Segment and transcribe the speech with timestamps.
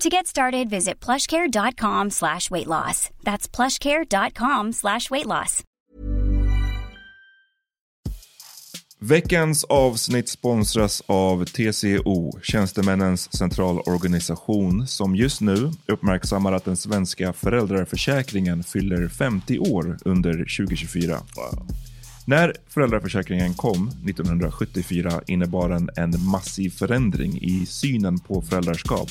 [0.00, 3.10] To get started, visit plushcare.com slash weight loss.
[3.22, 5.62] That's plushcare.com slash weight loss.
[9.00, 18.62] Veckans avsnitt sponsras av TCO, Tjänstemännens centralorganisation, som just nu uppmärksammar att den svenska föräldraförsäkringen
[18.62, 21.20] fyller 50 år under 2024.
[22.26, 29.10] När föräldraförsäkringen kom 1974 innebar den en massiv förändring i synen på föräldraskap.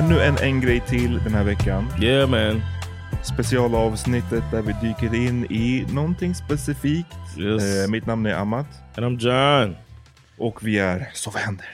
[0.00, 1.86] Ännu en En grej till den här veckan.
[2.02, 2.62] Yeah man.
[3.24, 7.16] Specialavsnittet där vi dyker in i någonting specifikt.
[7.38, 7.84] Yes.
[7.84, 8.66] Eh, mitt namn är Amat.
[8.96, 9.76] And I'm John.
[10.38, 11.66] Och vi är Så vad händer?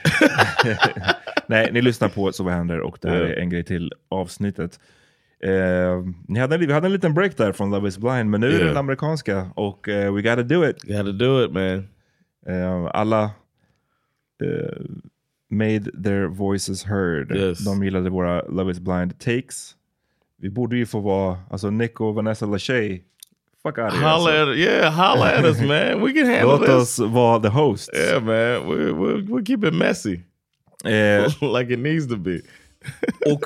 [1.47, 3.29] Nej, ni lyssnar på Så vad händer och det här Yeah.
[3.31, 4.79] är En grej till avsnittet.
[5.43, 8.47] Eh, ni hade, vi hade en liten break där från Love is blind, men nu
[8.47, 8.67] är det Yeah.
[8.67, 10.83] den amerikanska och eh, we gotta do it.
[10.83, 11.87] Gotta do it man.
[12.55, 13.23] Eh, alla
[14.43, 14.81] eh,
[15.49, 17.31] made their voices heard.
[17.31, 17.59] Yes.
[17.65, 19.73] De gillade våra Love is blind takes.
[20.41, 23.01] Vi borde ju få vara, alltså Nick och Vanessa Lachey,
[23.63, 24.09] fuck out of here.
[24.09, 24.51] Holla Alltså.
[24.51, 26.05] at, yeah, holla at us man.
[26.05, 26.69] We can handle Låt this.
[26.75, 27.89] oss vara the hosts.
[27.99, 30.19] Yeah man, we, we, we'll keep it messy.
[30.85, 31.25] Eh,
[31.59, 32.41] like it needs to be.
[33.33, 33.41] och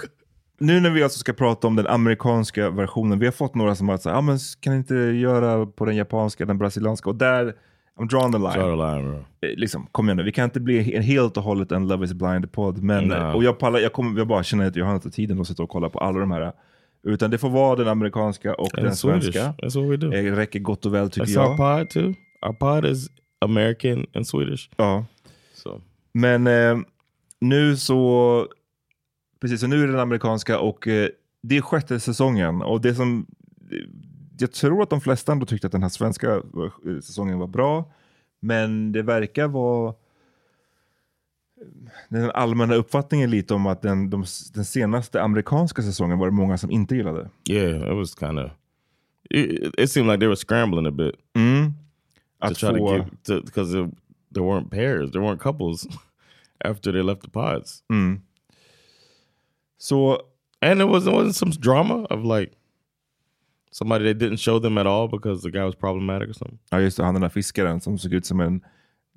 [0.59, 3.89] nu när vi alltså ska prata om den amerikanska versionen, vi har fått några som
[3.89, 7.09] har sagt, ah, men kan inte göra på den japanska, den brasilianska?
[7.09, 7.53] Och där,
[8.01, 8.59] I'm drawing the line.
[8.59, 9.49] Draw the line bro.
[9.49, 12.13] Eh, liksom, kom igen nu, vi kan inte bli helt och hållet en Love is
[12.13, 13.33] blind-podd.
[13.35, 15.63] Och jag, pallar, jag, kommer, jag bara känner att jag har inte tiden att sitta
[15.63, 16.51] och kolla på alla de här.
[17.03, 19.53] Utan det får vara den amerikanska och And den svenska.
[19.57, 20.09] That's what we do.
[20.09, 21.49] Det räcker gott och väl tycker That's jag.
[21.49, 22.13] our pod too.
[22.41, 23.09] Our pod is
[23.39, 24.69] American and Swedish.
[24.75, 25.05] Ja.
[25.53, 25.81] So
[26.13, 26.77] Men eh,
[27.39, 28.47] nu så,
[29.41, 31.09] precis, så nu är det den amerikanska och eh,
[31.43, 32.61] det är sjätte säsongen.
[32.61, 33.25] Och det som,
[34.41, 37.91] jag tror att de flesta ändå tyckte att den här svenska eh, säsongen var bra.
[38.39, 39.93] Men det verkar vara
[42.09, 46.57] den allmänna uppfattningen lite om att den, de, den senaste amerikanska säsongen var det många
[46.57, 47.29] som inte gillade.
[47.49, 48.51] Yeah, it was kind of.
[49.29, 51.73] It, it seemed like they were scrambling a bit Mm.
[52.41, 53.71] to Att try to få, get because
[54.33, 55.87] there weren't pairs, there weren't couples
[56.65, 58.21] after they left the pods, mm.
[59.77, 60.21] Så
[60.61, 62.51] and there was there wasn't some drama of like
[63.71, 66.59] somebody they didn't show them at all because the guy was problematic or something.
[66.71, 68.61] Ja just det, han den där fiskaren som såg ut som en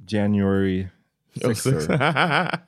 [0.09, 0.87] January
[1.35, 1.91] sixer.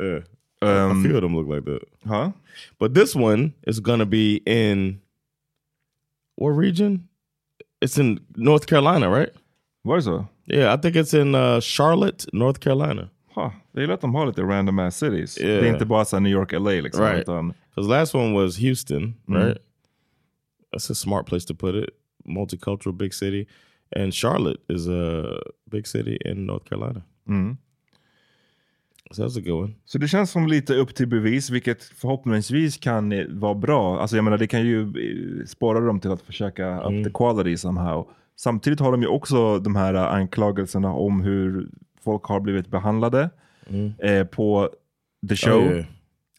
[0.00, 0.22] yeah,
[0.62, 1.82] a um, few of them look like that.
[2.06, 2.30] huh?
[2.78, 5.00] But this one is gonna be in
[6.36, 7.08] what region?
[7.80, 9.30] It's in North Carolina, right?
[9.82, 10.28] Where's så?
[10.46, 13.10] Yeah, I think it's in uh, Charlotte, North Carolina.
[13.34, 13.50] Huh.
[13.74, 15.38] They let them har lite random ass cities.
[15.38, 15.60] Yeah.
[15.60, 17.04] Det är inte bara New York, LA liksom.
[17.04, 17.26] Right.
[17.26, 19.58] Because last one was Houston, right?
[20.72, 21.90] That's a smart place to put it.
[22.24, 23.46] Multicultural big city.
[23.96, 25.24] And Charlotte is a
[25.70, 27.02] big city in North Carolina.
[27.28, 27.56] mm.
[29.12, 29.74] So that's a good one.
[29.84, 34.00] Så det känns som lite upp till bevis, vilket förhoppningsvis kan vara bra.
[34.00, 37.56] Alltså jag menar, det kan ju eh, spåra dem till att försöka up the quality
[37.56, 38.08] somehow.
[38.36, 41.68] Samtidigt har de ju också de här eh, anklagelserna om hur
[42.04, 43.30] folk har blivit behandlade
[43.98, 44.70] eh, på
[45.28, 45.62] the show.
[45.62, 45.84] Oh, yeah.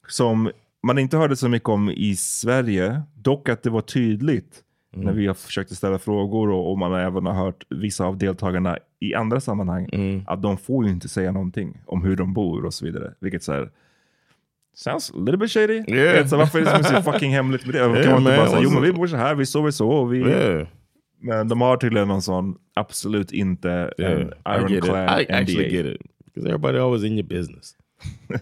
[0.07, 0.51] Som
[0.83, 3.01] man inte hörde så mycket om i Sverige.
[3.15, 4.63] Dock att det var tydligt
[4.93, 8.17] när vi har försökt ställa frågor och, och man har även har hört vissa av
[8.17, 9.89] deltagarna i andra sammanhang.
[10.27, 13.13] Att de får ju inte säga någonting om hur de bor och så vidare.
[13.19, 13.69] Vilket så här,
[14.73, 15.83] Sounds a little bit shady.
[15.87, 16.27] Yeah.
[16.27, 17.79] Så varför är det så fucking hemligt med det?
[17.79, 19.71] Kan Yeah, man inte bara säga, jo men what's- vi bor så här, vi sover
[19.71, 19.89] så.
[19.89, 20.19] Och vi...
[20.19, 20.67] Yeah.
[21.19, 24.11] Men de har tydligen någon sån, absolut inte Yeah.
[24.21, 24.27] en I
[24.61, 24.71] get it.
[24.71, 25.77] ironclad I actually NDA.
[25.77, 26.01] get it.
[26.25, 27.75] Because everybody always in your business.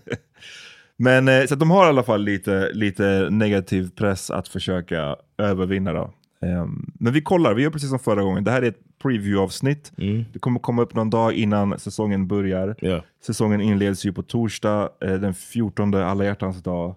[1.01, 5.93] Men eh, så de har i alla fall lite, lite negativ press att försöka övervinna.
[5.93, 6.13] Då.
[6.41, 8.43] Ehm, men vi kollar, vi gör precis som förra gången.
[8.43, 9.91] Det här är ett preview-avsnitt.
[10.33, 12.75] Det kommer komma upp någon dag innan säsongen börjar.
[12.81, 13.03] Yeah.
[13.25, 16.95] Säsongen inleds ju på torsdag, eh, den 14 alla hjärtans dag.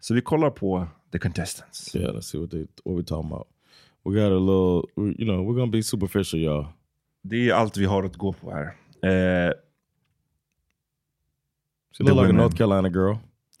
[0.00, 1.96] Så vi kollar på the contestants.
[1.96, 3.46] Yeah, let's see what they what we talking about.
[4.04, 6.66] We got a little, you know, we're gonna be superficial, y'all.
[7.22, 8.74] Det är allt vi har att gå på här.
[9.02, 9.52] Eh,
[11.98, 12.42] She The look like a.
[12.42, 13.14] North Carolina girl.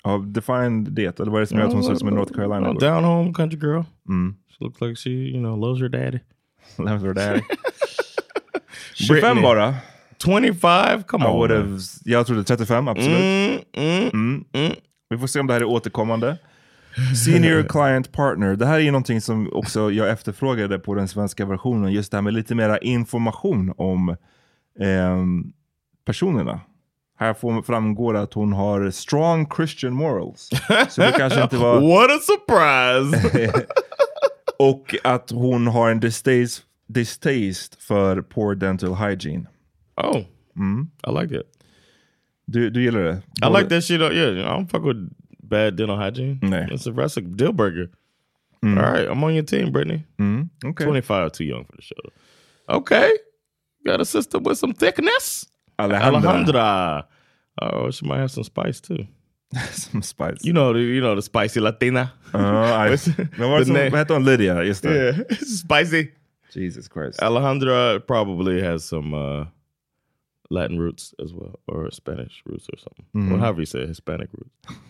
[0.04, 2.14] ja, define det, eller vad är det som gör att hon ser ut som en
[2.14, 2.70] North Carolina?
[2.70, 3.82] Oh, down home country girl.
[4.08, 4.34] Mm.
[4.58, 6.18] She looks like she, you know, loves her daddy.
[6.76, 7.40] Was her daddy.
[8.94, 9.42] 25 Brittany.
[9.42, 9.74] bara.
[10.18, 11.02] 25?
[11.06, 11.50] Come I on.
[11.50, 13.18] have, jag trodde 35, absolut.
[13.18, 14.44] Mm, mm, Mm.
[14.52, 14.72] mm.
[15.10, 16.38] Vi får se om det här är återkommande.
[17.24, 18.56] Senior Client Partner.
[18.56, 21.92] Det här är ju någonting som också jag efterfrågade på den svenska versionen.
[21.92, 24.16] Just det här med lite mera information om
[24.80, 25.52] ehm,
[26.04, 26.60] personerna.
[27.18, 30.50] Här framgår att hon har strong Christian morals.
[30.88, 31.80] Så det kanske inte var...
[31.88, 33.52] What a surprise!
[34.58, 39.46] Och att hon har en distaste, distaste för poor dental hygiene.
[39.96, 40.20] oh,
[40.58, 40.90] Mm.
[41.06, 41.46] I like that.
[42.46, 43.22] Du, du gillar det?
[43.46, 44.00] I like that shit.
[44.00, 45.10] Yeah, I don't fuck with
[45.42, 46.38] bad dental hygiene.
[46.42, 46.66] Nah.
[46.66, 47.90] That's a, that's a deal breaker.
[48.62, 50.04] All right, I'm on your team, Brittany.
[50.18, 50.84] Mm, okej.
[50.86, 52.10] 25, too young for the show.
[52.68, 53.10] Okay.
[53.84, 55.46] Got a sister with some thickness.
[55.78, 56.20] Alejandra.
[56.20, 57.04] Alejandra.
[57.62, 59.06] Oh, she might have some spice too.
[59.70, 60.44] Som Spice.
[60.44, 62.12] You know, the, you know the spicy Latina.
[62.34, 63.06] Ja, I- What's-
[63.38, 63.90] Men vad, the name?
[63.90, 64.24] vad hette hon?
[64.24, 64.62] Lydia?
[64.64, 64.94] Just det.
[64.94, 66.10] Yeah, spicy.
[66.52, 67.20] Jesus Christ.
[67.22, 69.44] Alejandra probably has some uh,
[70.50, 74.28] Latin roots as well, or Spanish roots or something, or however you say it, Hispanic
[74.32, 74.80] roots.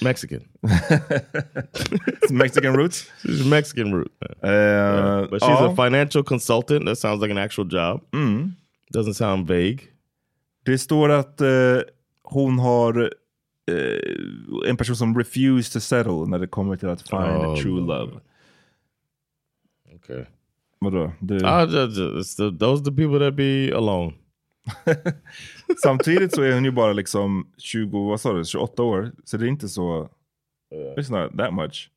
[0.00, 0.48] Mexican.
[2.30, 3.10] Mexican roots.
[3.22, 4.12] She's Mexican root.
[4.42, 6.84] Uh, But she's a financial consultant.
[6.86, 8.02] That sounds like an actual job.
[8.12, 8.52] mm.
[8.94, 9.78] Doesn't sound vague.
[10.64, 11.78] Det står att eh,
[12.22, 13.12] hon har
[13.70, 17.80] eh, en person som refuse to settle när det kommer till att find Oh, true
[17.80, 18.12] love.
[19.94, 20.24] Okay.
[20.80, 21.12] Vadå?
[21.20, 21.66] Du, I
[22.16, 24.12] just, the, those the people that be alone.
[25.82, 29.12] Samtidigt så är hon ju bara liksom 20, vad sa du, 28 år.
[29.24, 30.08] Så det är inte så,
[30.96, 31.90] it's not that much.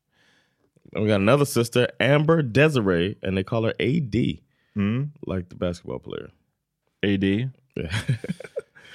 [0.96, 4.38] And we got another sister, Amber Desiree, and they call her AD,
[4.74, 5.10] Mm.
[5.26, 6.30] like the basketball player.
[7.02, 7.48] AD.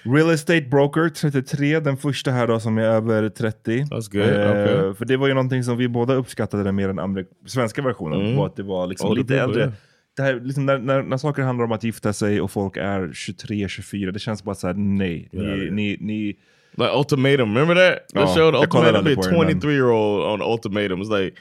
[0.04, 3.84] Real Estate Broker 33, den första här då som är över 30.
[3.84, 4.94] That's good, okay.
[4.94, 8.22] För det var ju någonting som vi båda uppskattade den mer än svenska versionen.
[8.22, 8.36] Mm.
[8.36, 9.62] Var att det var liksom lite people, äldre.
[9.62, 9.74] yeah.
[10.16, 13.12] Det här, liksom när, när, när saker handlar om att gifta sig och folk är
[13.14, 15.30] 23, 24, det känns bara så här: nej.
[15.32, 15.74] Yeah, Ni, yeah.
[15.74, 16.38] ni, ni,
[16.78, 18.08] Like Ultimatum, remember that?
[18.10, 20.42] The show, the jag kollade Ultimatum, be aldrig a på den, men- 23 year old
[20.42, 21.02] on Ultimatum.
[21.02, 21.38] It's like,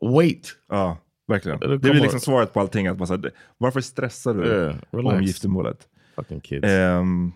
[0.00, 0.56] wait.
[0.68, 0.98] ja,
[1.28, 1.60] verkligen.
[1.60, 2.86] Det blir liksom svaret på allting.
[2.86, 4.74] Att bara så här, varför stressar du Yeah,
[5.16, 5.86] om giftermålet?
[6.16, 6.64] Fucking kids.
[6.66, 7.32] Ehm,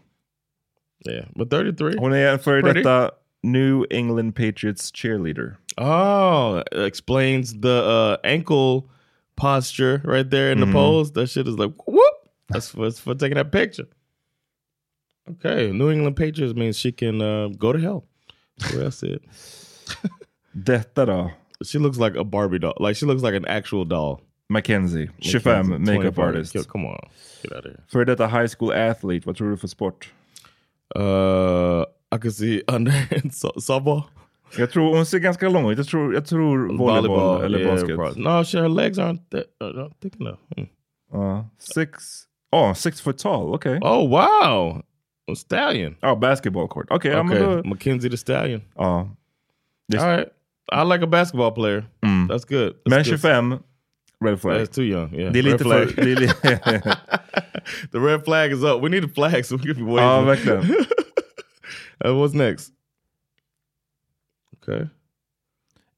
[1.07, 1.97] yeah, but 33.
[1.99, 3.11] hon är en före detta
[3.43, 5.57] New England Patriots cheerleader.
[5.77, 8.83] Oh, explains the uh, ankle
[9.37, 10.73] posture right there in Mm-hmm.
[10.73, 11.13] the pose.
[11.13, 12.15] That shit is like whoop.
[12.49, 13.87] That's for, that's for taking that picture.
[15.31, 18.05] Okay, New England Patriots means she can uh, go to hell.
[18.59, 19.23] That's the I see it.
[20.65, 21.31] Detta då?
[21.65, 22.75] She looks like a Barbie doll.
[22.79, 24.21] Like she looks like an actual doll.
[24.49, 26.29] Mackenzie, 25, Mackenzie, makeup 25.
[26.29, 26.69] artist.
[26.69, 26.99] Come on,
[27.43, 27.83] get out of here.
[27.89, 30.13] För detta high school athlete, vad tror du för sport?
[30.97, 31.85] Uh,
[32.17, 32.93] I could see under
[33.31, 34.03] so- softball,
[34.59, 35.79] Jag tror hon ser ganska lång ut.
[35.79, 38.17] Jag tror, jag tror volleyboll eller yeah, basket.
[38.17, 40.39] No, she, her legs aren't th- uh, not thick enough.
[40.57, 40.67] Hmm.
[41.13, 41.49] Ja.
[41.59, 42.23] six,
[42.53, 43.79] oh, six foot tall, okej.
[43.83, 44.83] Oh wow,
[45.33, 45.97] a stallion.
[46.01, 46.87] Ja, basketball court.
[46.91, 46.97] Men
[47.31, 47.63] okay, då...
[47.65, 48.63] Mackenzie the stallion.
[48.77, 49.09] Ja.
[49.93, 50.29] This- All right,
[50.73, 51.85] I like a basketball player.
[52.03, 52.29] Mm.
[52.29, 52.73] That's good.
[52.75, 53.07] That's Men good.
[53.21, 53.59] 25,
[54.21, 54.61] red flag.
[54.61, 55.15] That's too young.
[55.15, 55.91] Yeah, är Red lite flag.
[55.91, 56.03] för...
[56.05, 56.29] Det är li-
[57.93, 58.83] the red flag is up.
[58.83, 59.97] We need a flag so we can be waiting.
[60.09, 60.65] ja, verkligen.
[62.05, 62.73] Uh, what's next?
[64.63, 64.87] Okay.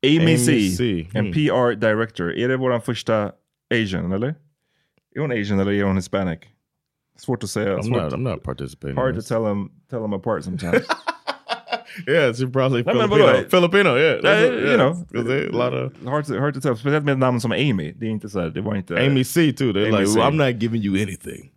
[0.02, 1.08] Amy, C, C.
[1.14, 1.32] en Hmm.
[1.32, 2.32] PR director.
[2.32, 3.32] Är det våran första
[3.74, 4.34] asian, eller?
[5.14, 6.38] Är hon asian eller är hon hispanic?
[7.18, 7.76] Svårt att säga.
[7.78, 8.02] I'm Svårt.
[8.02, 8.12] not.
[8.12, 8.96] I'm not participating.
[8.96, 10.82] Hard to tell them, tell them apart sometimes.
[12.06, 13.48] Yeah, she's probably man, Filipino.
[13.48, 14.14] Filipino, yeah.
[14.24, 14.92] Uh, it, you know.
[14.92, 15.06] know.
[15.12, 16.76] 'Cause they- a lot of hard, to, hard to tell.
[16.76, 17.92] Speciellt med namn som Amy.
[17.92, 19.06] Det är inte så här, det var inte...
[19.06, 19.72] Amy C too.
[19.72, 20.20] They're Amy like, C.
[20.20, 21.50] I'm not giving you anything.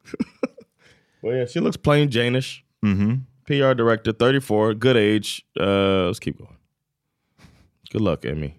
[1.24, 2.64] well, yeah, she looks plain Janish.
[2.82, 3.22] Mhm.
[3.48, 5.46] PR director, 34, good age.
[5.60, 6.56] Uh, let's keep going.
[7.92, 8.54] Good luck, Amy.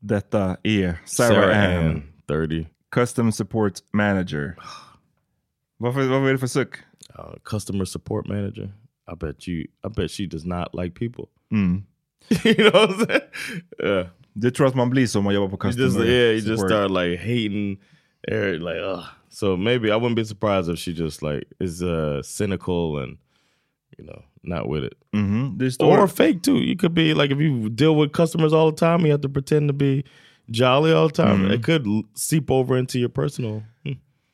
[0.00, 2.68] Detta är Sarah, Ann, 30.
[2.94, 4.56] Custom Support Manager.
[5.76, 6.76] Varför, vad är det för suck?
[7.18, 8.72] Uh, customer support manager.
[9.12, 9.64] I bet you.
[9.84, 11.28] I bet she does not like people.
[11.52, 11.82] Mm.
[12.44, 13.20] you know what I'm saying?
[13.82, 14.06] Yeah.
[14.34, 16.34] Du tror att man blir så om man jobbar på You customer just yeah, you
[16.34, 16.70] just support.
[16.70, 17.78] start like hating,
[18.28, 19.04] Eric, like ugh.
[19.30, 23.18] So maybe I wouldn't be surprised if she just like is uh cynical and
[23.98, 24.94] you know not with it.
[25.12, 25.58] Mhm.
[25.58, 25.98] Det står...
[25.98, 26.58] or fake too.
[26.58, 29.28] You could be like if you deal with customers all the time, you have to
[29.28, 30.02] pretend to be
[30.50, 31.50] jolly all the time.
[31.54, 33.62] It could l- seep over into your personal.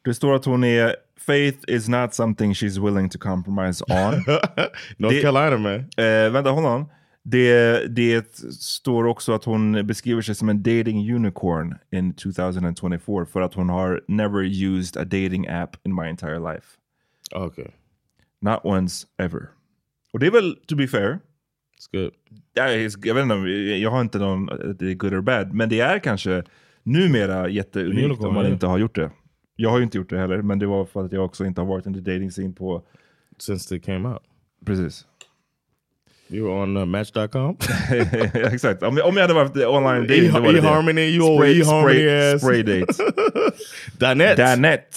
[0.05, 4.15] Det står att hon är Faith is not something she's willing to compromise on.
[4.99, 5.75] North Det- Carolina man.
[5.97, 6.85] eh, vänta, hold on.
[7.27, 13.41] Det, det står också att hon beskriver sig som en dating unicorn in 2024 för
[13.41, 16.67] att hon har never used a dating app in my entire life.
[17.35, 17.67] Okay,
[18.41, 19.49] Not once ever.
[20.13, 21.19] Och det är väl, to be fair,
[21.79, 22.11] it's good.
[22.55, 23.35] jag, jag vet inte,
[23.81, 24.47] jag har inte någon,
[24.79, 26.43] det är good or bad, men det är kanske
[26.83, 28.51] numera jätteunikt Unicorn, om man ja.
[28.53, 29.11] inte har gjort det.
[29.57, 31.61] Jag har ju inte gjort det heller, men det var för att jag också inte
[31.61, 32.83] har varit in the dating scene på,
[33.39, 34.23] Since they came out,
[34.67, 35.07] precis.
[36.29, 37.57] you were on uh, Match.com.
[38.35, 42.39] Exakt, om, om jag hade varit online dating, då var det eHarmony, you Spray, eHarmony
[42.39, 42.93] spray, spray date.
[43.99, 44.37] Danet.
[44.37, 44.97] Danet.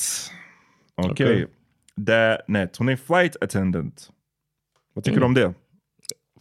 [0.96, 1.12] Okej.
[1.12, 1.48] Okej.
[1.96, 2.78] Danet.
[2.78, 4.10] Hon är flight attendant.
[4.94, 5.54] Vad tycker du om det?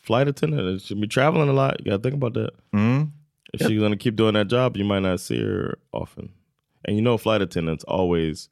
[0.02, 0.82] Flight attendant.
[0.82, 1.80] She'll be traveling a lot.
[1.80, 2.50] You gotta think about that.
[2.72, 3.12] Mm.
[3.52, 6.30] If she's gonna keep doing that job, you might not see her often.
[6.86, 8.48] And you know, flight attendants always,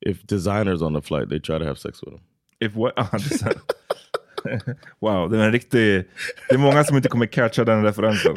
[0.00, 2.22] if Desiigner's on the flight, they try to have sex with them.
[2.60, 2.94] If what?
[2.98, 3.56] Ah, det är så här.
[5.00, 6.04] wow, det är riktig...
[6.48, 8.36] Det är många som inte kommer catcha den referensen.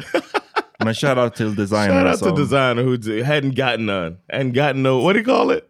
[0.84, 2.12] Men shout out till Desiigner.
[2.12, 5.02] Shout out to Desiigner who hadn't gotten none, hadn't gotten no.
[5.02, 5.67] What do you call it?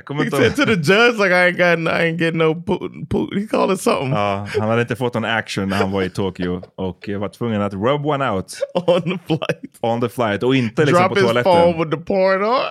[0.00, 0.56] Jag kommer inte ihåg.
[0.56, 2.54] to the judge, like I ain't gotten, I ain't getting no.
[2.66, 3.40] Putin, Putin.
[3.40, 6.10] He called it something Ja, han hade inte fått någon action när han var i
[6.10, 9.78] Tokyo och var tvungen att rub one out on the flight.
[9.80, 11.78] on the flight och inte liksom Drop på his phone toaletten.
[11.78, 12.60] with the porn on.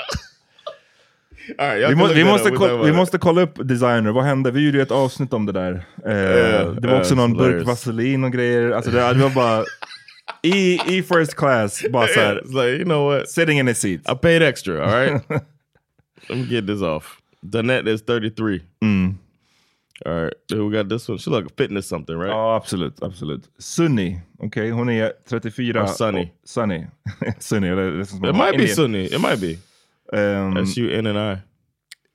[1.59, 4.11] Right, Vi, må, vi, måste kolla, vi måste kolla upp designer.
[4.11, 4.51] Vad hände?
[4.51, 5.71] Vi gjorde ju ett avsnitt om det där.
[6.05, 6.11] Eh,
[6.73, 7.57] det var ja, också någon hilarious.
[7.57, 8.71] burk vaselin och grejer.
[8.71, 9.63] Alltså det, det var bara
[10.43, 11.81] i, i first class.
[11.91, 13.29] Bara så Yeah, här, it's like you know what?
[13.29, 14.01] sitting in his seat.
[14.11, 14.85] I paid extra.
[14.85, 15.23] All right.
[16.29, 17.21] Let me get this off.
[17.41, 18.61] Danette is 33.
[18.83, 19.15] Mm.
[20.05, 20.33] All right.
[20.51, 21.17] We got this one.
[21.17, 22.29] She look fitness something, right?
[22.31, 23.03] Ja, absolut.
[23.03, 23.49] absolut.
[23.59, 24.19] Sunny.
[24.39, 25.83] Okej, hon är 34.
[25.83, 26.21] Or Sunny.
[26.23, 26.85] och- Sunny.
[27.39, 27.67] Sunny.
[27.67, 28.67] Eller, det it might be.
[28.67, 29.05] Sunny.
[29.05, 29.57] It might be.
[30.61, 31.41] S U N and I.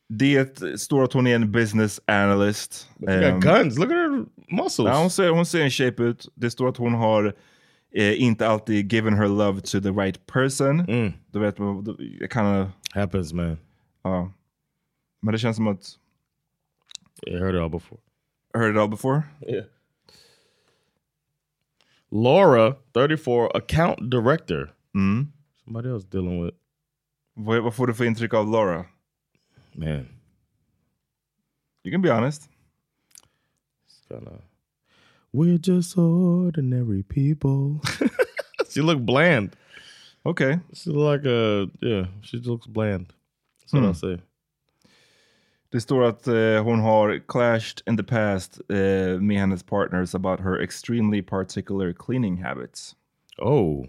[0.09, 2.89] det står att hon är en business analyst.
[3.09, 3.79] Ehm, got guns.
[3.79, 4.25] Look at her
[4.63, 4.89] muscles.
[4.89, 6.29] Ja, hon, ser, hon ser en shape ut.
[6.35, 7.35] Det står att hon har
[7.95, 10.81] eh, inte alltid given her love to the right person.
[10.81, 11.13] Mm.
[11.33, 11.57] Du vet,
[12.21, 12.69] jag kan...
[12.95, 13.57] Happens, man.
[14.05, 14.33] Ja.
[15.21, 15.99] Men det känns som att...
[17.27, 18.01] Yeah, I heard it all before.
[18.55, 19.23] Heard it all before?
[19.49, 19.65] Yeah.
[22.11, 24.75] Laura, 34, account director.
[24.95, 25.33] Mm.
[25.65, 26.57] Somebody else dealing with.
[27.35, 28.85] Vad, vad får du för intryck av Laura?
[29.73, 30.09] Man,
[31.85, 32.49] You can be honest.
[33.87, 34.41] it's kind of.
[35.33, 37.81] We're just ordinary people.
[38.71, 39.57] she look bland.
[40.25, 40.61] Okay.
[40.73, 42.07] She like a yeah.
[42.23, 43.13] She looks bland.
[43.83, 44.19] I say.
[45.71, 50.41] Det står att eh, hon har clashed in the past eh, med hennes partners about
[50.41, 52.97] her extremely particular cleaning habits.
[53.39, 53.87] Oh,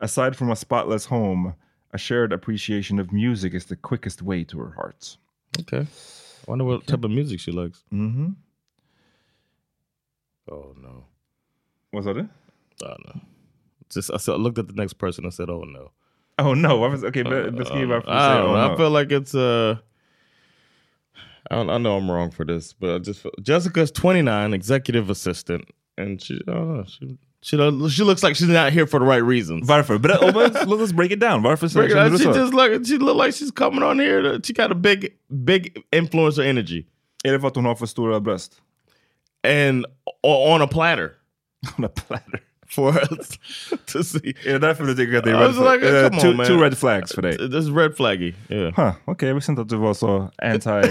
[0.00, 1.54] Aside from a spotless home,
[1.92, 5.16] a shared appreciation of music is the quickest way to her heart.
[5.60, 5.86] okay.
[6.46, 7.84] I wonder what type of music she likes.
[7.90, 8.34] Mm -hmm.
[10.46, 11.04] Oh no.
[11.92, 12.28] Vad sa du?
[12.82, 13.20] Oh no.
[13.94, 15.90] Just I, said, I looked at the next person and said, "Oh no."
[16.38, 18.74] Oh no, varför, okej be, beskriv varför du I säger don't oh, no.
[18.74, 19.76] I feel like it's uh.
[21.50, 25.10] I, don't, I know I'm wrong for this, but I just feel, Jessica's 29, executive
[25.10, 25.64] assistant,
[25.96, 27.56] and she I don't know she she
[27.88, 29.66] she looks like she's not here for the right reasons.
[29.66, 29.98] Varför?
[29.98, 30.20] But
[30.68, 31.42] let us break it down.
[31.42, 32.12] Varför Break it känner out.
[32.12, 34.22] du She just look she look like she's coming on here.
[34.22, 35.14] To, she got a big
[35.44, 36.84] big influencer energy
[37.24, 38.62] Är det för att hon har för stora bröst?
[39.44, 39.86] and
[40.22, 41.12] on a platter
[41.78, 42.40] On a platter.
[42.68, 43.38] For us
[43.86, 44.34] to see.
[44.44, 45.80] Yeah, definitely du tycker att I red, was flag?
[45.82, 46.46] like, Eh, come two, on, man.
[46.46, 47.36] two red flags för dig?
[47.36, 48.34] This is red flaggy.
[48.48, 48.72] Yeah.
[48.76, 50.70] Huh, jag visste inte att du var så anti...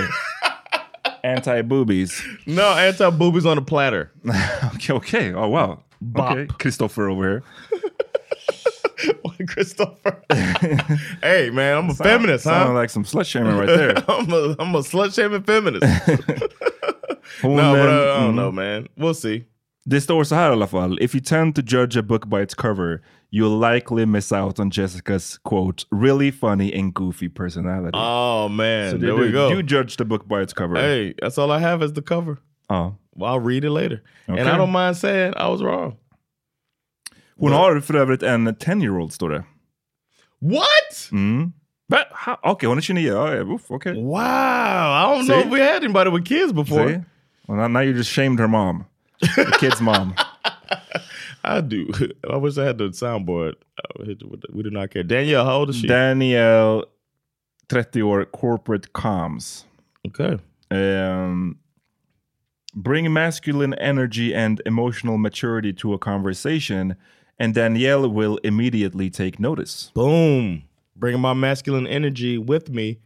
[1.23, 2.23] anti-boobies.
[2.45, 4.11] No, anti boobies on a platter.
[4.75, 5.33] okay, okay.
[5.33, 5.79] Oh wow.
[5.99, 6.31] Bop.
[6.31, 6.47] Okay.
[6.59, 7.43] Christopher over here.
[9.47, 10.23] Christopher.
[11.21, 12.73] hey man, I'm a feminist, Sounded huh?
[12.73, 13.97] like some slut shaming right there.
[14.07, 15.85] I'm a I'm a slut shaming feminist.
[17.43, 18.35] No, but eh, uh, I don't mm.
[18.35, 18.87] know, man.
[18.97, 19.45] We'll see.
[19.89, 20.99] Det står så här i alla fall.
[21.01, 22.99] If you tend to judge a book by its cover,
[23.31, 27.97] you'll likely miss out on Jessica's quote, really funny and goofy personality.
[27.97, 29.49] Oh man, so there we go.
[29.49, 30.75] You judge the book by its cover.
[30.75, 32.37] hey, that's all I have is the cover.
[32.69, 32.95] Ja.
[33.15, 35.95] Well, I'll read it later, and I don't mind saying I was wrong.
[37.39, 39.43] Hon har för övrigt en 10-year-old står det.
[40.39, 41.09] What?
[41.11, 41.53] Mm.
[42.41, 43.13] Okej, hon är 29.
[43.13, 43.69] Ja, ja, uff.
[43.69, 46.87] Wow, I don't know if we had anybody with kids before.
[46.87, 47.01] See?
[47.47, 48.83] Well, now you just shamed her mom.
[49.21, 50.15] The kid's mom.
[51.43, 51.87] I do.
[52.29, 53.53] I wish I had the soundboard.
[53.79, 55.03] I would hit you with the- We do not care.
[55.03, 55.87] Danielle, how old is she?
[55.87, 56.85] Danielle,
[57.69, 59.63] 30 år, corporate comms.
[60.07, 60.37] okay.
[60.69, 61.57] Um,
[62.75, 66.95] bring masculine energy and emotional maturity to a conversation,
[67.39, 69.91] and Danielle will immediately take notice.
[69.93, 70.63] Boom.
[70.95, 72.99] Bringing my masculine energy with me,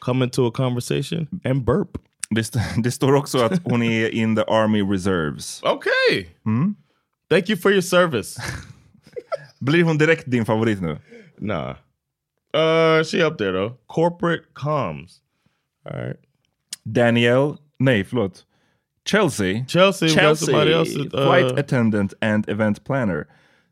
[0.00, 2.00] come into a conversation and burp.
[2.34, 5.62] Det, det står också att hon är in the army reserves.
[5.62, 6.26] Okay.
[7.30, 8.36] Thank you for your service.
[9.60, 10.98] Blir hon direkt din favorit nu?
[11.38, 11.76] nah.
[12.56, 13.72] Uh, she up there though.
[13.86, 15.20] Corporate comms.
[15.84, 16.16] All right.
[16.84, 18.44] Danielle, nej förlåt.
[19.04, 19.64] Chelsea.
[19.68, 20.98] Chelsea, Chelsea, else.
[20.98, 23.26] uh, flight attendant and event planner.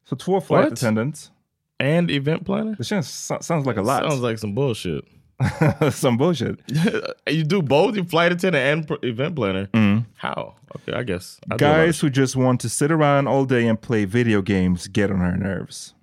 [0.08, 0.72] Så två flight What?
[0.72, 1.30] attendants.
[1.78, 2.74] and event planner.
[2.78, 4.10] Det känns, so- sounds like a lot.
[4.10, 5.04] Sounds like some bullshit.
[5.90, 6.60] Some bullshit.
[7.26, 9.68] you do both, you flight attendant and event planner.
[10.14, 10.54] How?
[10.76, 11.38] Okay, I guess.
[11.50, 13.80] I do a lot of Guys who just want to sit around all day and
[13.80, 15.94] play video games get on her nerves.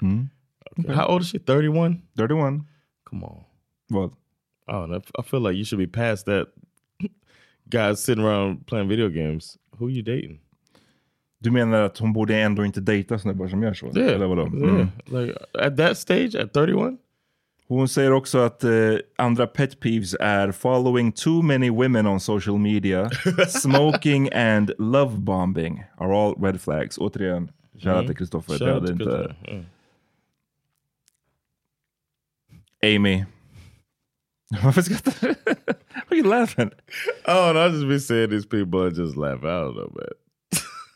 [0.00, 0.90] shit.
[0.90, 1.38] How old is she?
[1.38, 2.02] Thirty one.
[2.16, 2.66] 31.
[3.08, 3.44] Come on.
[3.90, 4.12] Vad?
[4.68, 5.02] I don't know.
[5.18, 6.48] I feel like you should be past that.
[7.68, 9.58] Guys sitting around playing video games.
[9.78, 10.40] Who are you dating?
[11.38, 13.86] Du menar att hon borde ändå inte dejta snubbar som gör så?
[13.86, 14.42] Eller vadå?
[14.42, 14.74] Yeah.
[14.74, 14.88] Mm.
[15.06, 16.98] Like at that stage, at 31?
[17.72, 18.70] Hon säger också att eh,
[19.16, 23.10] andra pet peeves är following too many women on social media,
[23.48, 26.98] smoking and love bombing are all red flags.
[26.98, 28.58] Återigen, shoutout till Kristoffer.
[28.58, 29.34] Det hade inte...
[29.48, 29.64] Yeah.
[32.96, 33.24] Amy.
[34.62, 35.28] Varför skrattar du?
[36.08, 36.70] Why are you laughing?
[37.26, 39.44] Oh, and I just be saying these people and just laugh.
[39.44, 40.08] I don't know, man.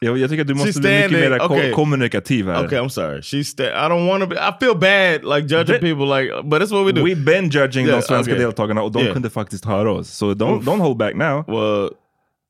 [0.00, 1.72] Jag, jag tycker att du måste bli mycket mer okay.
[1.72, 2.64] kommunikativ här.
[2.66, 3.20] Okay, I'm sorry.
[3.20, 4.36] She's I don't want to be.
[4.36, 7.02] I feel bad like judging That- people like, but that's what we do.
[7.02, 8.44] We've been judging Yeah, de svenska okay.
[8.44, 9.12] deltagarna och de Yeah.
[9.12, 10.08] kunde faktiskt höra oss.
[10.10, 11.44] So don't, don't hold back now.
[11.48, 11.90] well,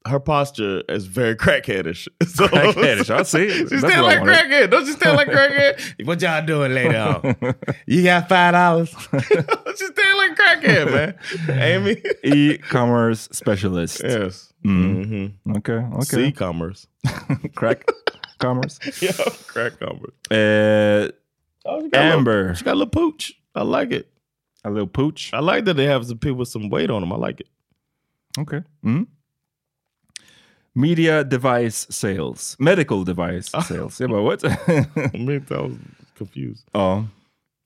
[0.07, 2.09] her posture is very crackheadish.
[2.27, 3.49] So, Crackheadish, I see.
[3.51, 4.71] She That's stand like crackhead.
[4.71, 6.07] Don't you stand like crackhead?
[6.07, 7.55] what y'all doing later on?
[7.87, 8.91] you got five dollars?
[8.91, 11.61] she stand like crackhead, man.
[11.61, 12.03] Amy.
[12.25, 14.01] E-commerce specialist.
[14.05, 14.53] yes.
[14.65, 15.57] Mm-hmm.
[15.59, 16.03] Okay, okay.
[16.05, 16.87] C-commerce.
[17.55, 17.89] Crack
[18.39, 18.79] commerce.
[19.01, 19.13] yeah,
[19.47, 20.13] crack commerce.
[20.31, 21.11] Eh,
[21.69, 22.55] Oh, she got a little- Amber.
[22.55, 23.33] she got a little pooch.
[23.55, 24.09] I like it.
[24.65, 25.31] a little pooch.
[25.33, 27.13] I like that they have some people with some weight on them.
[27.13, 27.49] I like it.
[28.39, 28.63] Okay.
[28.85, 29.07] Mm.
[30.77, 32.57] Media device sales.
[32.59, 33.63] Medical device Ah.
[33.63, 34.01] sales.
[34.01, 34.45] Jag bara, what?
[35.15, 35.73] I was
[36.19, 36.65] confused.
[36.73, 37.07] ja,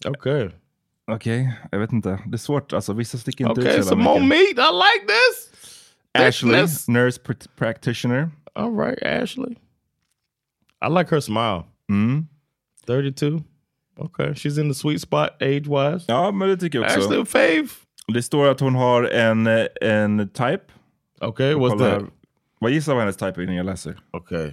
[0.07, 0.49] Okay.
[1.07, 1.53] okej.
[1.73, 2.19] Jag vet inte.
[2.27, 2.73] Det är svårt.
[2.73, 4.41] Alltså, vissa sticker inte ut Okay, så some jävla more meat.
[4.43, 5.51] I like this.
[6.15, 6.89] Ashley, thickness.
[6.89, 8.31] nurse pr- practitioner.
[8.55, 9.55] All right, Ashley.
[10.87, 11.63] I like her smile.
[11.91, 12.27] Mm.
[12.87, 13.43] 32.
[13.99, 16.05] Okay, she's in the sweet spot age wise.
[16.09, 17.01] Ja, men det tycker jag också.
[17.01, 17.69] Ashley Fave.
[18.15, 20.61] Det står att hon har en, eh, en type.
[21.21, 22.03] Okay, what's that?
[22.61, 23.99] Vad gissar vad hennes type är innan jag läser?
[24.11, 24.53] Okay.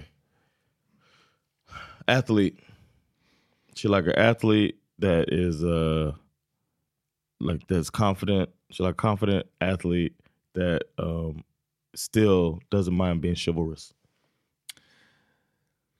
[2.06, 2.56] Athlete.
[3.74, 6.14] She like an athlete that is uh
[7.40, 8.48] like that's confident.
[8.70, 10.14] She like confident athlete
[10.54, 11.44] that um
[11.94, 13.92] still doesn't mind being chivalrous.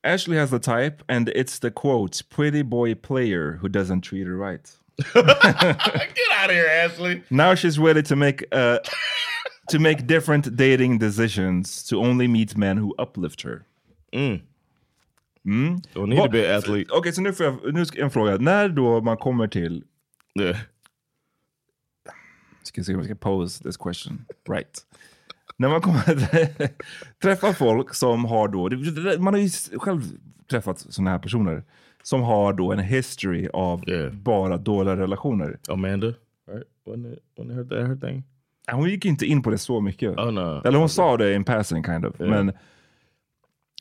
[0.03, 4.37] Ashley has the type and it's the quote, pretty boy player who doesn't treat her
[4.37, 4.79] right.
[5.15, 7.23] Get out of here, Ashley.
[7.31, 8.81] Now she's ready to make a
[9.71, 13.63] to make different dating decisions to only meet men who uplift her.
[15.95, 16.87] Don't need to be athlete.
[16.91, 18.37] Okej, så nu får jag nu ska jag en fråga.
[18.37, 19.85] När då man kommer till,
[20.41, 20.57] Yeah.
[22.63, 24.79] ska se om jag ska pose this question right.
[25.57, 26.19] När man kommer
[27.23, 28.71] träffa folk som har då,
[29.23, 30.03] man har ju själv
[30.51, 31.65] träffat sådana här personer
[32.03, 34.13] som har då en history av Yeah.
[34.13, 35.59] bara dåliga relationer.
[35.69, 36.65] Amanda, right?
[36.87, 37.19] Wasn't it?
[37.37, 38.25] Wasn't her, that her thing?
[38.73, 40.19] Hon gick inte in på det så mycket.
[40.19, 40.63] Oh no.
[40.65, 42.19] Eller hon sa det in passing kind of.
[42.19, 42.53] Men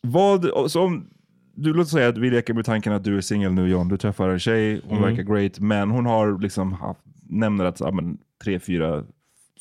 [0.02, 1.10] vad, så om,
[1.56, 3.97] du låt säga att vi leker med tanken att du är singel nu John, du
[3.97, 8.17] träffar en tjej, hon verkar great, men hon har liksom haft, nämner att ja, men,
[8.43, 9.04] tre, fyra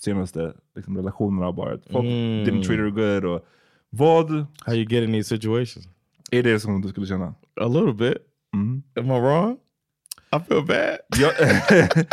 [0.01, 3.25] senaste liksom, relationerna har bara, folk didn't treat her good.
[3.25, 3.47] Och,
[3.91, 4.31] vad
[4.67, 5.89] How you get in these situations?
[6.31, 7.35] är det som du skulle känna?
[7.61, 8.17] A little bit.
[8.53, 9.59] Am I wrong?
[10.33, 10.99] I feel bad.
[11.19, 11.33] Jag,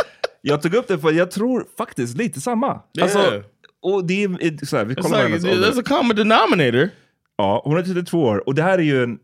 [0.46, 2.80] jag tog upp det för jag tror faktiskt lite samma.
[3.02, 3.42] Alltså, Yeah.
[3.82, 6.88] och det är, så här, vi kollar like, hennes there's a common denominator.
[7.36, 9.18] Ja, hon är 32 år och det här är ju en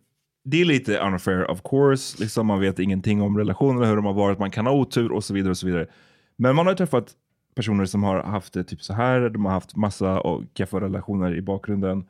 [0.44, 4.12] det är lite unfair of course, liksom man vet ingenting om relationerna, hur de har
[4.12, 5.50] varit, man kan ha otur och så vidare.
[5.50, 5.86] och så vidare.
[6.36, 7.12] Men man har ju träffat
[7.54, 11.34] personer som har haft det typ så här, de har haft massa och keffa relationer
[11.36, 12.04] i bakgrunden.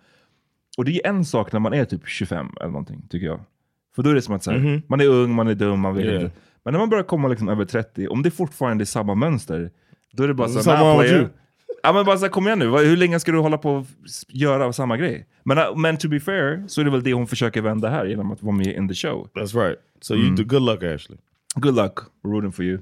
[0.79, 3.41] Och det är en sak när man är typ 25 eller någonting, tycker jag.
[3.97, 5.95] För då är det som att så här, man är ung, man är dum, man
[5.95, 6.23] vet Yeah.
[6.25, 6.37] inte.
[6.65, 9.71] Men när man börjar komma liksom över 30, om det fortfarande är samma mönster,
[10.13, 11.29] då är det bara så "Nah, with player." you.
[11.83, 13.87] Ja men bara så här, kom igen nu, hur länge ska du hålla på och
[14.29, 15.27] göra samma grej?
[15.45, 18.07] Men, uh, men to be fair, så är det väl det hon försöker vända här
[18.07, 19.29] genom att vara med in the show.
[19.35, 19.79] That's right.
[20.01, 21.19] So you do good luck, Ashley.
[21.55, 22.79] Good luck, we're rooting for you.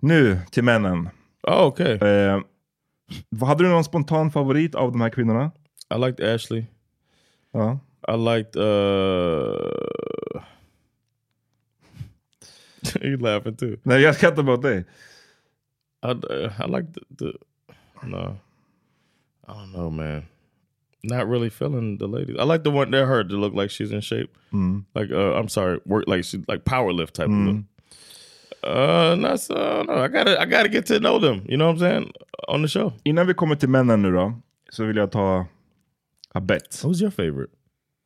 [0.00, 1.08] Nu till männen.
[1.42, 1.94] Oh, okay.
[1.94, 2.40] Eh,
[3.40, 5.50] hade du någon spontan favorit av de här kvinnorna?
[5.94, 6.64] I liked Ashley.
[7.52, 7.78] Ja.
[8.08, 8.56] I liked.
[8.56, 10.42] uh
[13.02, 13.76] You laughing too?
[13.82, 14.84] Nej jag skrattar bara åt dig.
[16.02, 17.32] I uh, I like the, the
[18.06, 18.36] no.
[19.48, 20.22] I don't know, man.
[21.02, 22.36] Not really feeling the ladies.
[22.38, 24.30] I like the one that her to look like she's in shape.
[24.94, 27.56] Like uh, I'm sorry, work like she like power lift type of look.
[28.62, 29.82] Uh, not so.
[29.82, 31.42] No, I gotta I gotta get to know them.
[31.48, 32.12] You know what I'm saying
[32.48, 32.92] on the show.
[33.04, 34.32] Innan vi kommer till männen nu då,
[34.70, 35.46] så vill jag ta
[36.34, 36.82] a bet.
[36.84, 37.52] Who's your favorite?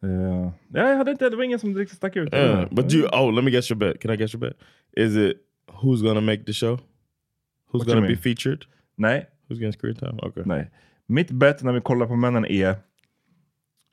[0.05, 2.35] Eh, ja, jag hade inte, det var ingen som riktigt stack ut.
[2.35, 3.09] Yeah, but you.
[3.13, 4.01] Oh, let me guess your bet.
[4.01, 4.57] Can I guess your bet?
[4.97, 5.37] Is it
[5.83, 6.79] who's gonna make the show?
[7.73, 8.67] Who's What gonna be featured?
[8.97, 10.19] Nej, Who's getting screen time?
[10.23, 10.43] Okay.
[10.47, 10.71] nej.
[11.07, 12.77] Mitt bet när vi kollar på männen är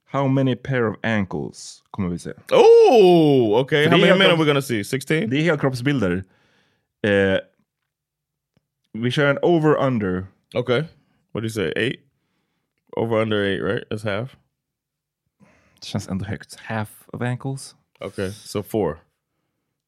[0.06, 2.34] How many pair of ankles kommer vi se?
[2.52, 3.88] Oh, okay.
[3.88, 4.84] How many men are we gonna see?
[4.84, 5.30] 16?
[5.30, 6.24] Det är helkroppsbilder.
[7.08, 7.38] Eh,
[8.94, 10.26] vi kör en over-under.
[10.56, 10.84] Okay.
[11.32, 11.74] What do you say?
[11.76, 12.00] Eight?
[12.98, 13.90] Over under eight, right?
[13.90, 14.38] That's half.
[15.82, 16.56] Det känns ändå högt.
[16.60, 17.76] Half of ankles?
[18.00, 18.32] Okay.
[18.32, 18.98] So four.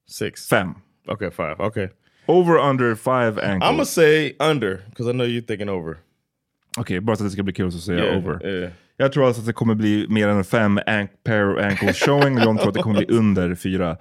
[0.10, 0.48] Six.
[0.48, 0.74] Fem.
[1.08, 1.56] Okay, five.
[1.60, 1.88] Okay.
[2.26, 3.70] Over-under five ankles.
[3.70, 5.98] I'm gonna say under because I know you're thinking over.
[6.78, 8.46] Okej, bara så att det ska bli kul så säger jag over.
[8.48, 8.72] Yeah.
[8.98, 12.38] Jag tror alltså att det kommer bli mer än fem ank pair of ankles showing.
[12.38, 13.98] John tror att det kommer bli under fyra.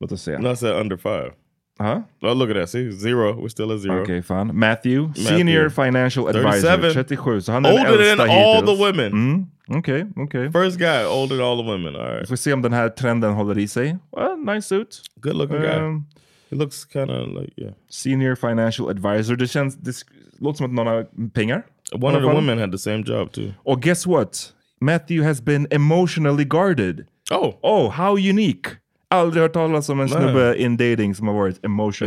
[0.00, 0.38] Låt oss se.
[0.38, 1.30] No, I said under five.
[1.78, 2.70] Ja, Oh, look at that.
[2.70, 3.32] See, zero.
[3.32, 4.02] We're still at zero.
[4.02, 4.58] Okej, fan.
[4.58, 6.92] Matthew, senior financial advisor, 37.
[6.94, 7.40] 37.
[7.40, 9.12] Så han är Older than all the women.
[9.12, 10.52] Mm, Okej, okej.
[10.52, 11.96] First guy older than all the women.
[11.96, 12.28] All Vi right.
[12.28, 13.96] får se om den här trenden håller i sig.
[14.16, 15.02] Well, nice suit.
[15.20, 15.70] Good looking guy.
[15.76, 16.06] Um,
[16.50, 17.72] He looks kind of like yeah.
[17.90, 19.36] senior financial advisor.
[19.36, 19.92] Det känns, det
[20.38, 21.62] låter som att någon har pengar.
[21.92, 22.34] One of the fall.
[22.36, 23.52] women had the same job too.
[23.64, 24.52] Och guess what?
[24.80, 27.06] Matthew has been emotionally guarded.
[27.30, 28.70] Oh, Oh, how unique!
[29.10, 30.18] Aldrig hört talas om en Nej.
[30.18, 31.62] snubbe in dating som har varit is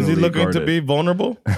[0.07, 0.61] he looking guarded.
[0.61, 1.35] to be vulnerable?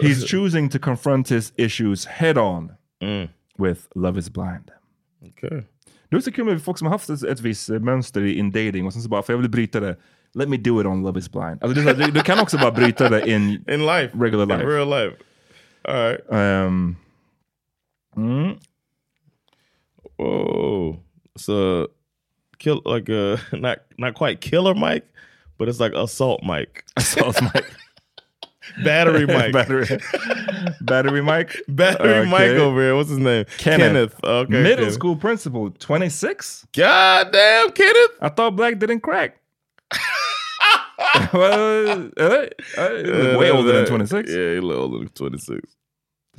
[0.00, 2.72] He's choosing to confront his issues head on
[3.02, 3.28] Mm.
[3.58, 4.70] with Love is blind.
[5.22, 5.62] Okay.
[6.10, 8.38] Det är så kul med folk som har haft ett, ett visst eh, mönster i
[8.38, 9.96] in dating och sen så bara, för jag vill bryta det.
[10.34, 11.62] Let me do it on Love is blind.
[11.62, 13.42] Alltså, det är så du, du kan också bara bryta det in...
[13.68, 14.64] In life, Regular in life.
[14.64, 15.16] real life.
[15.84, 16.20] All right.
[16.66, 16.96] Um,
[18.16, 18.56] mm,
[20.16, 21.02] Whoa.
[21.36, 21.88] So,
[22.58, 25.02] kill like a not not quite killer mic,
[25.58, 27.64] but it's like assault mic, assault mic.
[28.84, 29.86] battery mic, battery,
[30.80, 31.56] battery Mike?
[31.68, 32.58] battery Okay.
[32.58, 32.96] over here.
[32.96, 33.44] What's his name?
[33.58, 34.14] Kenneth.
[34.22, 34.50] Okay.
[34.50, 34.94] Middle Kenneth.
[34.94, 36.66] school principal, 26?
[36.72, 38.10] God damn, Kenneth.
[38.20, 39.36] I thought black didn't crack.
[41.32, 42.46] well, uh,
[42.78, 42.88] uh,
[43.38, 44.30] way older than 26.
[44.30, 45.76] Yeah, he a little older than 26.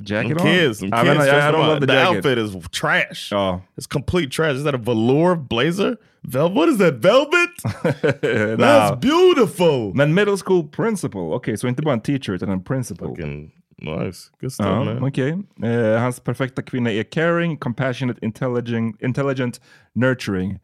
[0.02, 0.52] Jacket Some on?
[0.52, 2.16] kids, some I, mean, I, I don't love the, the jacket.
[2.16, 3.30] outfit is trash.
[3.30, 3.60] Ja.
[3.76, 4.56] It's complete trash.
[4.56, 5.98] Is that a velour blazer?
[6.24, 6.94] Vel- what is that?
[6.94, 7.50] Velvet?
[8.02, 8.94] That's nah.
[8.96, 9.92] beautiful.
[9.94, 13.08] Men middle school principal, okej, så inte bara en teacher and en principal.
[13.08, 13.52] Fucking
[13.84, 14.30] nice.
[14.40, 15.02] Good stuff, Ja, man.
[15.02, 15.38] okej.
[15.62, 19.60] Eh, hans perfekta kvinna är caring, compassionate, intelligent, intelligent,
[19.94, 20.58] nurturing,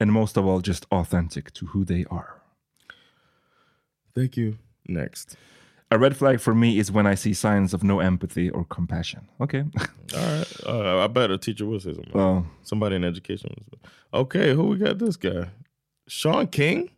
[0.00, 2.26] and most of all just authentic to who they are.
[4.14, 4.56] Thank you.
[4.88, 5.36] Next.
[5.92, 9.20] A red flag for me is when I see signs of no empathy or compassion.
[9.40, 9.64] Okay.
[10.14, 10.46] All right.
[10.66, 12.16] Uh, I bet a teacher will say something.
[12.20, 12.44] Oh.
[12.62, 13.50] Somebody in education.
[14.12, 15.48] Okay, who we got this guy?
[16.08, 16.90] Sean King?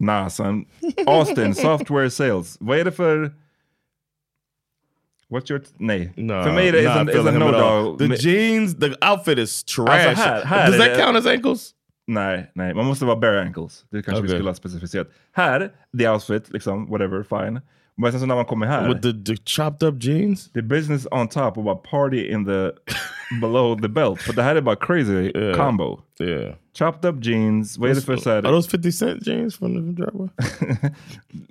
[0.00, 0.66] Nah son.
[1.06, 2.58] Austin, software sales.
[2.60, 3.32] Vad är det för...
[5.32, 5.62] What's your...
[5.78, 6.12] Nej.
[6.16, 7.84] No, för mig är det is a, is a feeling him no at all.
[7.84, 7.98] dog.
[7.98, 10.08] The jeans, the outfit is trash.
[10.08, 11.70] Alltså, här- här Does that det- count as ankles?
[12.06, 13.84] Nej, nej, man måste vara bare ankles.
[13.90, 14.36] Det kanske vi Okej.
[14.38, 15.08] skulle ha specificerat.
[15.32, 17.60] Här, the outfit, liksom, whatever, fine.
[18.02, 20.52] Men sen så när man kommer här, With the, the chopped up jeans?
[20.52, 22.70] the business on top och bara party in the,
[23.40, 24.20] below the belt.
[24.20, 25.56] För det här är bara crazy Yeah.
[25.56, 26.00] combo.
[26.20, 26.54] Yeah.
[26.78, 29.74] Chopped up jeans, vad är det för så här, Are those 50 cent jeans from
[29.74, 30.28] the driveway?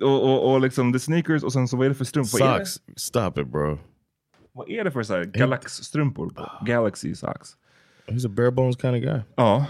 [0.00, 2.38] och, och, och liksom the sneakers och sen så vad är det för strumpor?
[2.38, 2.80] Socks.
[2.96, 3.78] Stop it, bro.
[4.54, 6.28] Vad är det för så här, Galax-strumpor?
[6.30, 6.50] på?
[6.66, 7.48] Galaxy socks.
[8.06, 9.20] He's a bare bones kind of guy.
[9.36, 9.66] Ja.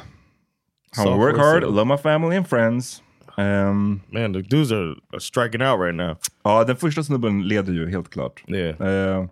[0.93, 3.03] I Software work hard, love my family and friends.
[3.39, 6.17] Um, Man, the dudes are, are striking out right now.
[6.45, 8.43] Ja, den första snubben leder ju helt klart.
[8.49, 8.81] Yeah.
[8.81, 9.25] Eh,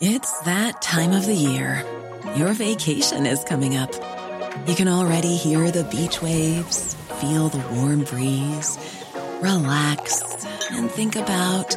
[0.00, 1.84] It's that time of the year.
[2.36, 3.90] Your vacation is coming up.
[4.66, 8.78] You can already hear the beach waves, feel the warm breeze,
[9.42, 10.22] relax,
[10.70, 11.76] and think about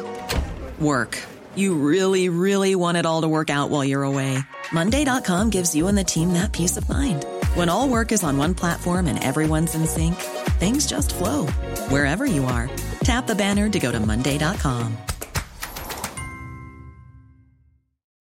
[0.80, 1.18] work.
[1.56, 4.38] You really, really want it all to work out while you're away.
[4.72, 7.24] Monday.com gives you and the team that peace of mind.
[7.54, 10.16] When all work is on one platform and everyone's in sync,
[10.58, 11.46] things just flow
[11.88, 12.68] wherever you are.
[13.04, 14.96] Tap the banner to go to Monday.com.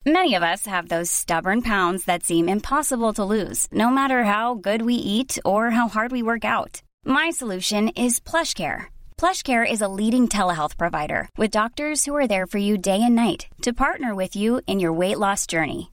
[0.05, 4.53] Many of us have those stubborn pounds that seem impossible to lose, no matter how
[4.53, 6.81] good we eat or how hard we work out.
[7.05, 8.87] My solution is PlushCare.
[9.17, 13.15] PlushCare is a leading telehealth provider with doctors who are there for you day and
[13.15, 15.92] night to partner with you in your weight loss journey.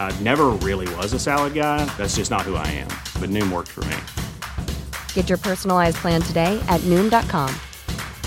[0.00, 1.84] I never really was a salad guy.
[1.98, 2.88] That's just not who I am.
[3.20, 3.96] But Noom worked for me.
[5.12, 7.54] Get your personalized plan today at Noom.com.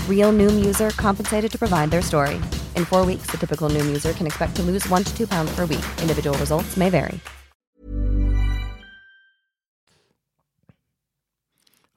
[0.08, 2.36] Real Noom user compensated to provide their story.
[2.76, 5.52] In four weeks, the typical Noom user can expect to lose one to two pounds
[5.56, 5.84] per week.
[6.00, 7.18] Individual results may vary.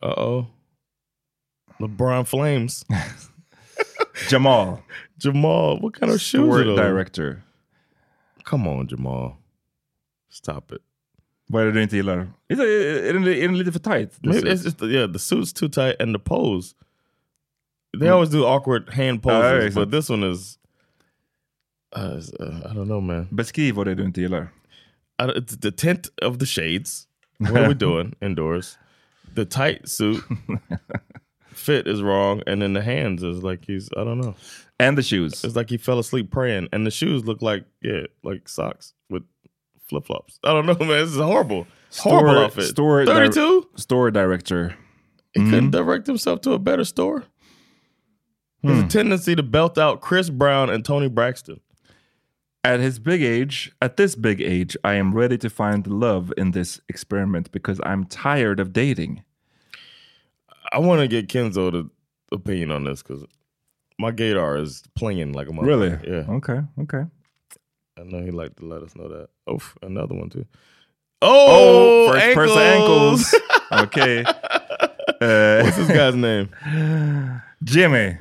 [0.02, 0.48] Uh oh.
[1.82, 2.86] LeBron Flames.
[4.30, 4.82] Jamal,
[5.18, 6.78] Jamal, what kind of shoes are store those?
[6.78, 7.44] director.
[8.44, 9.38] Come on, Jamal.
[10.36, 10.82] Stop it.
[11.48, 12.28] Vad är det du inte gillar?
[12.48, 14.18] Är, den, är den lite för tight?
[14.24, 16.76] Maybe it's just the, yeah, the suit's too tight and the pose.
[18.00, 19.74] They always do awkward hand poses, Mm.
[19.74, 20.58] but this one is...
[21.96, 23.28] Uh, uh, I don't know, man.
[23.32, 24.48] Beskriv vad det är du inte gillar.
[25.20, 27.08] It's the tint of the shades.
[27.40, 28.78] What are we doing indoors?
[29.36, 30.22] The tight suit
[31.54, 34.36] fit is wrong, and then the hands is like he's I don't know.
[34.80, 35.44] And the shoes.
[35.46, 39.24] It's like he fell asleep praying, and the shoes look like yeah, like socks with
[39.88, 40.40] flip flops.
[40.44, 40.88] I don't know, man.
[40.90, 41.68] This is horrible.
[41.98, 42.66] horrible outfit.
[42.66, 43.68] Store, Thirty two.
[43.76, 44.76] store director.
[45.34, 45.50] He Mm-hmm.
[45.50, 47.26] couldn't direct himself to a better store.
[48.64, 48.86] There's Hmm.
[48.86, 51.60] a tendency to belt out Chris Brown and Toni Braxton.
[52.64, 56.50] At his big age, at this big age, I am ready to find love in
[56.52, 59.24] this experiment because I'm tired of dating.
[60.72, 61.90] I want to get Kenzo the
[62.32, 63.24] opinion on this because
[64.00, 65.66] my gaydar is playing like a motherfucker.
[65.68, 65.90] Really?
[66.08, 66.26] Yeah.
[66.36, 67.04] Okay, okay.
[67.98, 69.30] I know he liked to let us know that.
[69.48, 70.46] Oh, another one too.
[71.22, 73.36] Oh, first person ankles.
[73.72, 74.24] okay.
[74.24, 76.50] Uh, What's this guy's name?
[77.64, 78.18] Jimmy.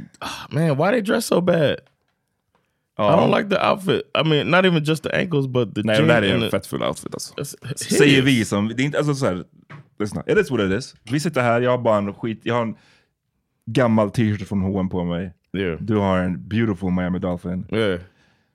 [0.50, 1.80] Man, why they dress so bad?
[2.96, 4.08] I don't like the outfit.
[4.14, 6.82] I mean, not even just the ankles, but the Nej, det där är en fettfull
[6.82, 7.34] outfit alltså.
[7.76, 9.44] Säger vi som, det är inte, alltså
[9.98, 10.94] lyssna, it is what it is.
[11.02, 12.76] Vi sitter här, jag har bara en skit, jag har en
[13.66, 15.32] gammal t-shirt från H&M på mig.
[15.52, 15.80] Yeah.
[15.80, 17.66] Du har en beautiful Miami Dolphin.
[17.72, 18.00] Yeah.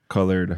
[0.07, 0.57] Colored.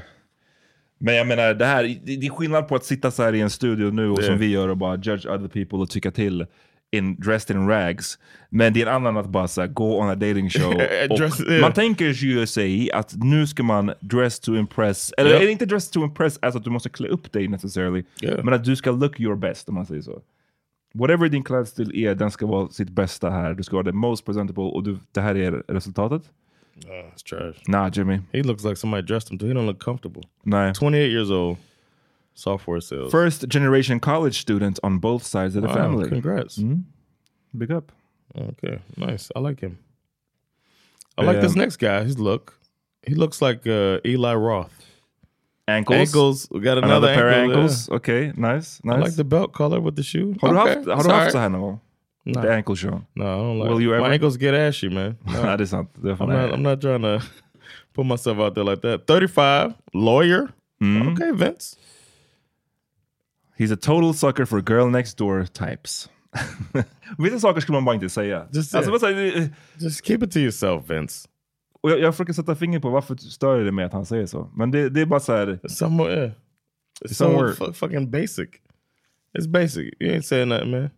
[1.04, 3.50] Men jag menar, det här, det, är skillnad på att sitta så här i en
[3.50, 6.46] studio nu och som vi gör och bara judge other people och tycka till.
[6.92, 8.20] In, dressed in rags.
[8.50, 10.74] Men det är en annan att bara så här, gå on a dating show.
[11.10, 11.62] Dress- yeah.
[11.62, 15.14] Man tänker ju sig att nu ska man dress to impress.
[15.18, 15.42] Eller Yeah.
[15.42, 18.04] är det inte dress to impress alltså att du måste klä upp dig necessarily.
[18.22, 18.44] Yeah.
[18.44, 20.22] Men att du ska look your best om man säger så.
[20.94, 23.54] Whatever din klädstil är, den ska vara sitt bästa här.
[23.54, 26.24] Du ska vara the most presentable och du, det här är resultatet.
[26.90, 27.56] Oh, it's trash.
[27.68, 28.22] Nah Jimmy.
[28.32, 29.48] He looks like somebody dressed him too.
[29.48, 30.24] He don't look comfortable.
[30.46, 30.74] Nej.
[30.74, 31.58] 28 years old,
[32.34, 33.12] software sales.
[33.12, 36.10] First generation college student on both sides of the Wow, family.
[36.10, 36.60] Congrats.
[37.58, 37.92] Big up.
[38.38, 39.30] Okay, nice.
[39.36, 39.78] I like him.
[41.18, 42.04] I like this next guy.
[42.04, 42.58] His look.
[43.08, 44.72] He looks like uh, Eli Roth.
[45.68, 46.00] Ankles.
[46.00, 46.48] Ankles.
[46.52, 47.88] We got another, Another pair of ankle, ankles.
[47.90, 48.80] Okej, nice.
[48.84, 48.98] nice.
[48.98, 50.36] I like the belt color with the shoe.
[50.42, 51.80] har du Okay, haft, har du it's haft så här någon gång?
[52.26, 52.42] No.
[52.42, 53.02] The ankle show?
[53.16, 54.14] No, I don't like Will you My ever?
[54.14, 55.18] ankles get ashy, man.
[55.26, 55.66] No.
[55.66, 55.90] Sant.
[56.04, 57.20] Det är fan I'm not, I'm not trying to
[57.96, 59.08] put myself out there like that.
[59.08, 60.48] 35, lawyer.
[60.82, 61.14] Mm.
[61.14, 61.78] Okay, Vince.
[63.58, 66.10] He's a total sucker for girl next door types.
[67.18, 68.48] Vissa saker skulle man bara inte säga.
[68.54, 71.28] Just alltså, säger- Just keep it to yourself, Vince.
[71.82, 74.50] och jag, jag försöker sätta fingret på varför stör det mig att han säger så.
[74.56, 75.60] Men det, det är bara så här.
[75.70, 76.32] Somewhere.
[77.06, 77.56] It's Some so word.
[77.58, 78.50] fu- fucking basic.
[79.38, 79.94] It's basic.
[80.00, 80.90] You ain't saying nothing, man.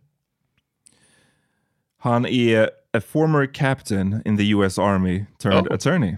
[2.04, 5.74] Han är a former captain in the US Army turned Oh.
[5.74, 6.16] attorney.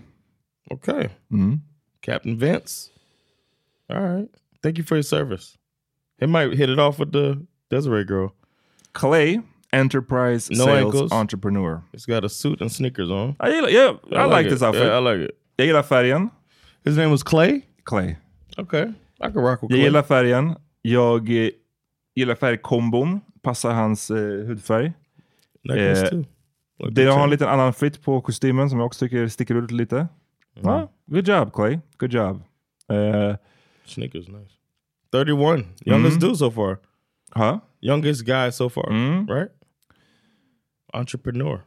[0.71, 1.09] Okay.
[1.31, 1.61] Mm.
[2.01, 2.91] Captain Vince.
[3.89, 4.29] All right.
[4.63, 5.57] Thank you for your service.
[6.21, 8.33] He might hit it off with the Desiree girl.
[8.93, 9.41] Clay,
[9.73, 11.13] enterprise No sales ankles.
[11.13, 11.83] entrepreneur.
[11.93, 13.37] He's got a suit and sneakers on.
[13.39, 14.51] Jag gillar, yeah, I, like, it.
[14.51, 14.83] this outfit.
[14.87, 15.37] Yeah, I like it.
[15.57, 16.31] Jag gillar färgen.
[16.85, 17.63] His name was Clay?
[17.85, 18.17] Clay.
[18.59, 18.93] Okay.
[19.21, 19.83] I can rock with Jag Clay.
[19.85, 20.57] gillar färgen.
[20.83, 21.29] Jag
[22.15, 23.21] gillar färgkombon.
[23.43, 24.93] Passar hans eh, hudfärg.
[25.67, 26.25] Necklace Eh, too.
[26.79, 27.31] Like Det the har en chain.
[27.31, 30.09] liten annan fit på kostymen som jag också tycker sticker ut lite.
[30.63, 31.79] Ja, good job Clay.
[31.99, 32.43] Good job.
[32.91, 33.37] Eh,
[33.85, 34.51] Sneakers, nice.
[35.13, 35.65] 31.
[35.87, 36.21] Youngest Mhm.
[36.21, 36.77] dude so far.
[37.35, 37.59] huh?
[37.81, 39.27] Youngest guy so far, Mm.
[39.29, 39.51] right?
[40.93, 41.61] Entrepreneur.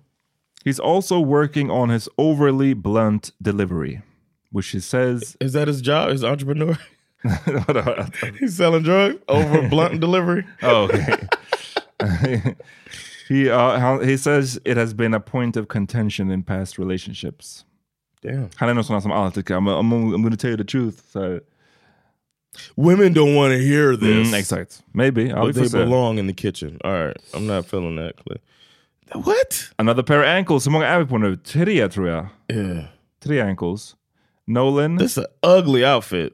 [0.65, 4.01] He's also working on his overly blunt delivery.
[4.51, 5.37] Which he says...
[5.39, 6.11] Is that his job?
[6.11, 6.77] His entrepreneur?
[8.39, 10.43] He's selling drugs over blunt delivery.
[10.63, 11.27] Oh, okay.
[13.29, 17.65] he uh, he says it has been a point of contention in past relationships.
[18.21, 18.49] Damn.
[18.55, 21.11] Han är någon sån här som alltid I'm, I'm, I'm gonna tell you the truth.
[21.11, 21.39] Så,
[22.75, 24.27] Women don't want to hear this.
[24.27, 24.81] mm, exakt.
[24.93, 25.31] Maybe.
[25.31, 26.79] I'll But they belong in the kitchen.
[26.83, 27.17] All right.
[27.33, 28.37] I'm not feeling that, Clay.
[29.13, 29.71] What?
[29.77, 30.65] Another pair of ankles.
[30.65, 31.37] Hur många är vi på nu?
[31.37, 32.27] Tre tror jag.
[32.47, 32.85] Yeah.
[33.23, 33.95] Tre ankles.
[34.47, 34.97] Nolan.
[34.97, 36.33] This is an ugly outfit.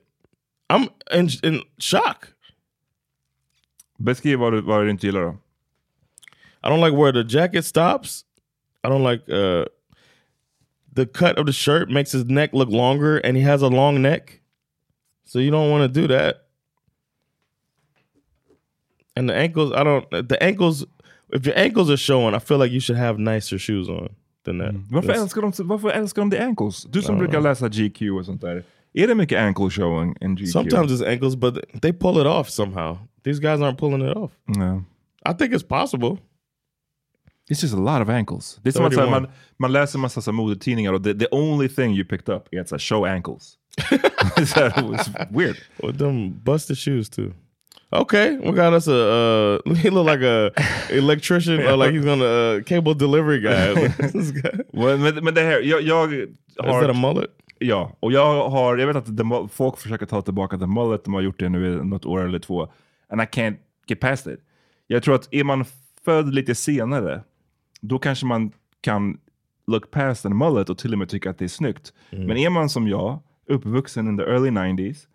[0.70, 2.28] I'm in, in shock.
[3.98, 5.38] Beskriv vad du, vad du inte gillar då.
[6.66, 8.24] I don't like where the jacket stops.
[8.84, 9.66] I don't like uh
[10.94, 14.02] the cut of the shirt makes his neck look longer and he has a long
[14.02, 14.42] neck.
[15.26, 16.48] So you don't want to do that.
[19.16, 20.86] And the ankles, I don't the ankles
[21.32, 24.10] if your ankles are showing, I feel like you should have nicer shoes on
[24.44, 24.74] than that.
[24.90, 26.84] Varför That's- älskar, de, varför älskar de the ankles?
[26.84, 28.64] Du som brukar läsa GQ och sånt där.
[28.94, 30.48] Är det mycket ankle showing in GQ?
[30.48, 32.98] Sometimes it's ankles, but they pull it off somehow.
[33.24, 34.32] These guys aren't pulling it off.
[34.46, 34.84] No.
[35.26, 36.18] I think it's possible.
[37.50, 38.60] It's just a lot of ankles.
[38.64, 39.22] Det är som att här, 31.
[39.22, 42.48] man, man läser massa så här modetidningar och the, the only thing you picked up
[42.52, 43.54] är att show ankles.
[44.56, 45.56] här, weird.
[45.84, 47.34] With them busted shoes too.
[47.92, 49.62] Okay, we got us a.
[49.68, 50.52] Uh, he look like a
[50.90, 53.74] electrician or like he's gonna uh, cable delivery guy.
[54.12, 54.64] This guy.
[54.74, 56.28] Men, men, det här, jag, jag Is
[56.58, 56.82] har...
[56.82, 57.30] that a mullet?
[57.60, 61.04] Ja, och jag har, jag vet att the, Mu- folk försöker ta tillbaka the mullet,
[61.04, 62.68] de har gjort det nu i något år eller två.
[63.10, 64.40] And I can't get past it.
[64.88, 65.66] Jag tror att är man
[66.06, 67.24] född lite senare,
[67.88, 69.18] då kanske man kan
[69.68, 71.94] look past en mullet och till och med tycka att det är snyggt.
[72.10, 75.08] Men är man som jag, uppvuxen in the early 90s,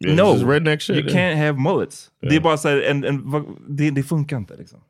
[0.00, 0.96] Yeah, no, shit.
[0.96, 1.16] you yeah.
[1.16, 2.10] can't have mullets.
[2.20, 4.80] Det är bara så här, en, en, det, det funkar inte liksom.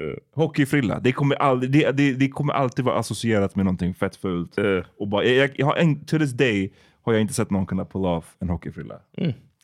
[0.00, 0.16] Yeah.
[0.32, 4.58] Hockeyfrilla, det kommer, aldrig, det, det, det kommer alltid vara associerat med någonting fett fult.
[4.58, 4.84] Yeah.
[4.98, 7.84] Och bara, jag, jag har en, to this day har jag inte sett någon kunna
[7.84, 9.00] pull off en hockeyfrilla.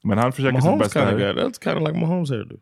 [0.03, 1.11] Men han försöker sitt Mahomes bästa.
[1.11, 2.57] kind of that's kind of like Mahomes hairdo.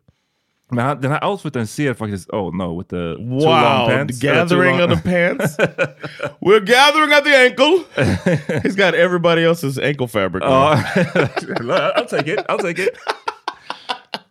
[0.71, 4.19] Men han, den här outfiten ser faktiskt, oh no, with the too long Wow, pants.
[4.19, 5.57] the gathering long- of the pants.
[6.41, 7.83] We're gathering at the ankle.
[8.63, 10.43] He's got everybody else's ankle fabric.
[10.47, 10.53] Oh.
[10.53, 10.77] on.
[11.67, 12.97] Ja, I'll take it, I'll take it.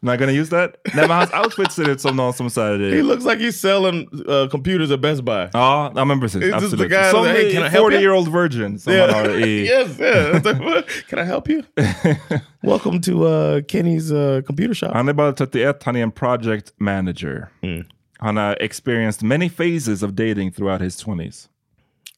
[0.04, 0.70] Not gonna use that?
[0.94, 2.78] Nej men hans outfit ser ut som någon som såhär...
[2.96, 5.48] He looks like he's selling uh, computers at Best Buy.
[5.52, 6.42] Ja, ja men precis.
[6.44, 6.78] It's Absolut.
[6.78, 8.02] the guy Som hey, can I help 40 you?
[8.02, 9.06] year old virgin som Yeah.
[9.12, 9.66] man har i...
[9.66, 10.36] yes, yeah.
[10.36, 10.84] It's like, what?
[11.08, 11.62] Can I help you?
[12.62, 14.90] Welcome to uh, Kenny's uh, computer shop.
[14.92, 17.48] Han är bara 31, han är en project manager.
[18.18, 21.48] Han har experienced many phases of dating throughout his 20s.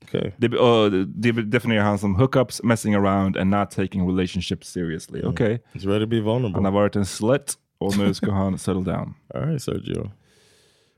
[0.05, 0.31] Okay.
[0.37, 5.23] Det, uh, det definierar han som hookups, messing around and not taking relationships seriously.
[5.23, 5.59] Okay.
[5.75, 6.55] He's ready to be vulnerable.
[6.55, 9.15] Han har varit en slut och nu ska han settle down.
[9.35, 10.11] All right, Sergio.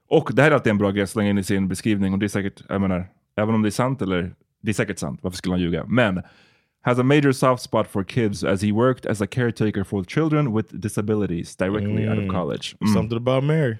[0.08, 2.12] Och det här är alltid en bra grej att slänga in i sin beskrivning.
[2.12, 3.06] Och det är säkert, jag menar,
[3.36, 5.84] även om det är sant eller, det är säkert sant, varför skulle han ljuga?
[5.88, 6.22] Men,
[6.82, 10.52] has a major soft spot for kids as he worked as a caretaker for children
[10.56, 12.76] with disabilities directly out of college.
[12.80, 12.94] Mm.
[12.94, 13.78] Something about Mary.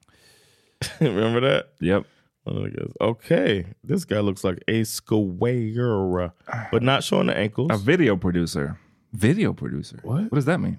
[1.00, 1.66] Remember that?
[1.80, 2.04] Yep.
[2.46, 2.92] Guys.
[3.00, 6.32] Okay, this guy looks like a square,
[6.72, 7.70] but not showing the ankles.
[7.70, 8.78] A video producer.
[9.12, 10.00] Video producer?
[10.02, 10.22] What?
[10.22, 10.78] What does that mean?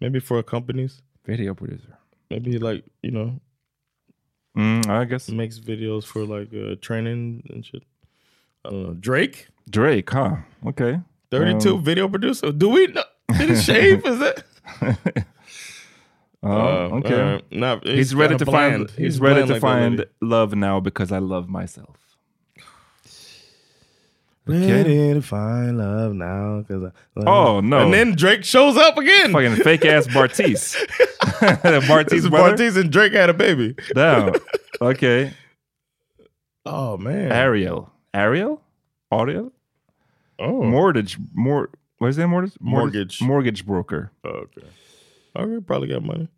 [0.00, 1.02] Maybe for companies.
[1.24, 1.96] Video producer.
[2.30, 3.40] Maybe like you know
[4.56, 5.28] Mm, I guess.
[5.28, 7.82] makes videos for like uh, training and shit.
[8.64, 8.94] I don't know.
[8.94, 10.36] Drake, Drake, huh?
[10.66, 11.00] Okay.
[11.30, 12.52] 32 Um, video producer.
[12.52, 13.04] Do we know?
[13.36, 14.06] Did he shave?
[14.06, 14.44] Is that?
[16.42, 17.20] Oh, Uh, okay.
[17.20, 18.90] uh, not, he's, ready to bland.
[18.90, 18.98] find.
[18.98, 21.96] He's, ready to like find love now because I love myself.
[24.46, 26.64] Ready to find love now.
[26.68, 27.78] Cause I, Oh, no.
[27.78, 29.32] And then Drake shows up again.
[29.32, 30.76] Fucking fake ass Bartise.
[31.88, 32.56] Bartise brother.
[32.56, 33.74] Bartise and Drake had a baby.
[33.94, 34.32] Damn.
[34.80, 35.32] Okay.
[36.64, 37.32] Oh man.
[37.32, 37.90] Ariel.
[38.14, 38.60] Ariel.
[39.12, 39.52] Ariel.
[40.38, 40.62] Oh.
[40.62, 41.18] Mortgage.
[41.34, 41.68] More.
[41.98, 42.28] What is that?
[42.28, 42.56] Mortgage.
[42.60, 43.22] Mortgage.
[43.22, 44.10] Mortgage broker.
[44.24, 44.66] Okay.
[45.36, 46.28] Okay, probably got money.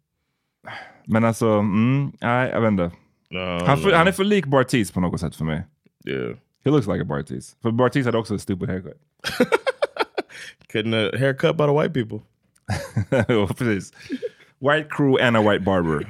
[1.07, 2.91] Men alltså, mm, nej, jag vet inte.
[3.31, 3.95] No, Han, no.
[3.95, 5.63] han är för lik Bartise på något sätt för mig.
[6.07, 6.37] Yeah.
[6.69, 7.55] He looks like a Bartise.
[7.63, 8.99] But Bartise had also a stupid haircut.
[10.69, 12.23] Getting a haircut by the white people.
[14.59, 16.03] White crew and a white barber.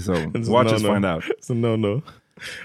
[0.00, 0.94] So, It's watch us no-no.
[0.94, 1.24] find out.
[1.30, 2.02] It's a no-no.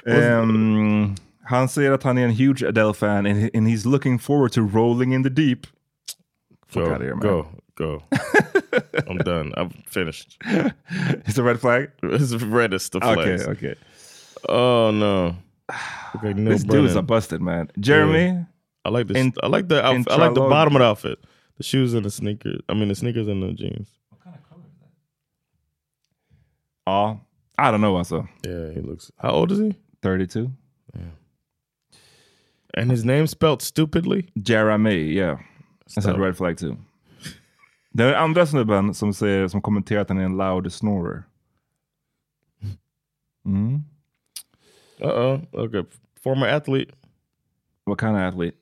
[0.06, 4.52] Ehm, um, han säger att han är huge Adele-fan and, he- and he's looking forward
[4.52, 5.66] to rolling in the deep.
[6.68, 7.22] Fuck Go, outta here, man.
[7.22, 8.04] go, go.
[9.08, 9.54] I'm done.
[9.58, 10.38] I'm finished.
[11.26, 11.89] It's a red flag?
[12.04, 13.76] It's red as the Okay, okay.
[14.47, 15.36] Oh no.
[16.16, 17.05] Okay, Neil These dudes are Brennan.
[17.05, 17.68] busted, man.
[17.80, 18.47] Jeramey,
[18.86, 19.18] I like this.
[19.18, 20.12] in- I like the outfit.
[20.12, 21.20] I like the bottom of the outfit.
[21.57, 22.62] The shoes and the sneakers.
[22.70, 23.89] I mean the sneakers and the jeans.
[24.10, 24.91] What kind of color is that?
[26.88, 27.18] ja,
[27.57, 28.28] I don't know alltså.
[28.45, 29.12] Yeah, he looks.
[29.18, 29.76] How old is he?
[30.01, 30.51] 32?
[30.95, 31.03] Yeah.
[32.76, 34.30] And his name spelled stupidly.
[34.39, 35.39] Jeramey, yeah.
[35.95, 36.78] That's a red flag too.
[37.91, 41.24] Den andra snubben som, säger, som kommenterar att han är en loud snorer.
[43.45, 43.84] Mm.
[45.02, 45.41] Uh oh.
[45.54, 45.84] Okay.
[46.22, 46.91] Former athlete.
[47.86, 48.56] What kind of athlete?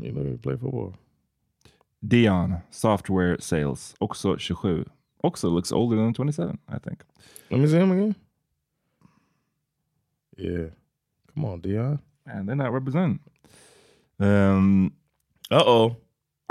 [0.00, 0.94] You know, he play football.
[2.06, 4.84] Dion, software sales, också 27.
[5.22, 7.02] Also looks older than 27, I think.
[7.50, 8.14] Let me see him again.
[10.36, 10.66] Yeah.
[11.34, 11.98] Come on, Dion.
[12.26, 13.20] And they're not representing.
[14.20, 14.92] Um,
[15.50, 15.96] Uh oh.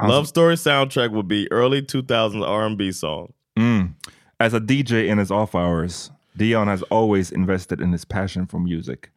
[0.01, 3.33] Love Story soundtrack would be early 2000s R&B song.
[3.57, 3.93] mm.
[4.39, 8.59] As a DJ in his off hours, Dion has always invested in his passion for
[8.59, 9.11] music.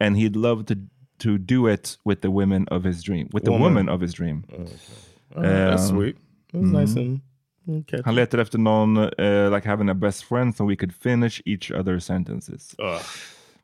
[0.00, 0.74] And he'd love to
[1.18, 3.64] to do it with the women of his dream, with the Woman.
[3.74, 4.44] woman of his dream.
[4.52, 6.16] Oh, that's Um, sweet.
[6.52, 7.20] That's nice and
[7.68, 8.00] okay.
[8.04, 11.70] Han letar efter någon, uh, like having a best friend so we could finish each
[11.70, 12.74] other's sentences.
[12.78, 13.00] Ugh.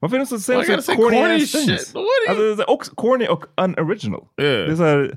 [0.00, 1.66] Varför är det så säger så corny, corny shit?
[1.66, 1.94] things?
[1.94, 4.26] What you- Alltså, det är också corny och unoriginal.
[4.40, 4.66] Yeah.
[4.66, 5.16] Det är så här,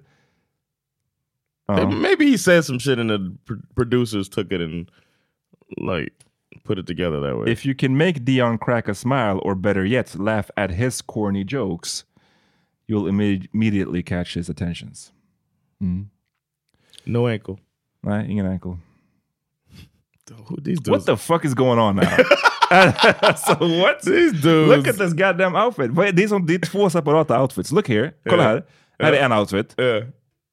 [1.67, 1.89] Ja.
[1.89, 4.89] Maybe he said some shit and the producers took it and
[5.77, 6.15] like
[6.63, 7.51] put it together that way.
[7.51, 11.43] If you can make Dion crack a smile, or better yet, laugh at his corny
[11.43, 12.05] jokes,
[12.87, 15.11] you'll imme- immediately catch his attentions.
[15.81, 16.03] Mm-hmm.
[17.05, 17.59] no ankle.
[18.05, 18.77] Nej, ingen ankle.
[20.63, 20.89] These dudes?
[20.89, 22.17] What the fuck is going on now?
[23.35, 24.01] so what?
[24.03, 24.69] These dudes.
[24.77, 25.91] Look at this goddamn outfit.
[25.91, 27.71] Vad är- Det är, som, det är två separata outfits.
[27.71, 28.11] Look here.
[28.29, 28.53] Kolla Yeah.
[28.53, 28.63] här.
[29.05, 29.75] Här är en outfit.
[29.79, 30.03] Yeah.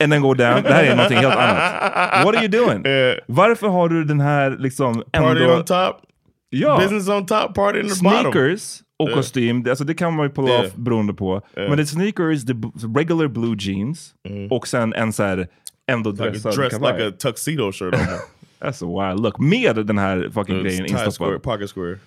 [0.04, 0.62] And then go down.
[0.62, 1.62] Det här är någonting helt annat.
[2.24, 2.86] What are you doing?
[2.86, 3.18] Yeah.
[3.26, 5.54] Varför har du den här liksom Party ändå...
[5.56, 5.96] on top,
[6.50, 6.78] Ja.
[6.78, 8.20] business on top, party in the bottom.
[8.32, 9.16] Sneakers och Yeah.
[9.16, 10.64] kostym, det- alltså det kan man ju pulla Yeah.
[10.66, 11.42] off beroende på.
[11.54, 14.14] Men det är sneakers, det är regular blue jeans
[14.50, 15.48] och sen en så här
[15.90, 16.22] ändå Mm.
[16.24, 16.92] Like dressad dress kavaj.
[16.92, 18.00] like a tuxedo shirt on.
[18.60, 19.38] That's a wild look.
[19.38, 21.42] Med den här fucking grejen instoppad.
[21.42, 21.98] pocket square.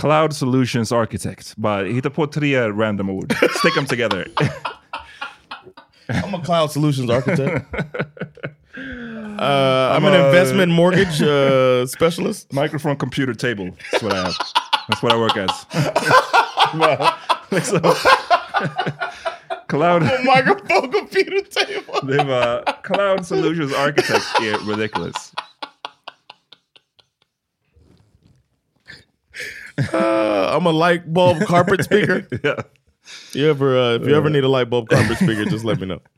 [0.00, 1.56] Cloud Solutions Architect.
[1.56, 3.32] Bara hitta på tre random ord.
[3.58, 4.26] Stick them together.
[6.08, 7.66] I'm a cloud solutions architect.
[7.74, 12.52] uh, I'm, I'm an a- investment mortgage uh, specialist.
[12.52, 13.70] Microphone computer table.
[13.92, 14.36] That's what I have.
[14.88, 15.66] That's what I work as.
[17.50, 17.80] liksom.
[19.68, 20.02] Cloud...
[20.24, 22.00] microphone computer table.
[22.02, 25.32] Det var Cloud Solutions Architect är ridiculous.
[29.92, 32.26] Uh, I'm a light bulb carpet speaker.
[32.44, 32.62] Yeah.
[33.34, 35.86] You ever, uh, if you ever need a light bulb carpet speaker, just let me
[35.86, 36.00] know.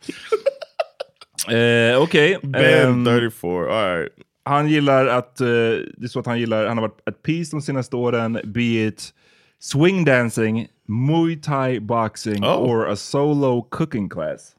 [1.49, 2.39] Eh, Okej.
[2.43, 3.71] Ben, ehm, 34.
[3.71, 4.13] All right.
[4.49, 7.51] han gillar att, eh, det är så att han gillar, han har varit at peace
[7.51, 9.15] de senaste åren, be it
[9.61, 12.71] swing dancing, muay thai boxing Oh.
[12.71, 14.53] or a solo cooking class.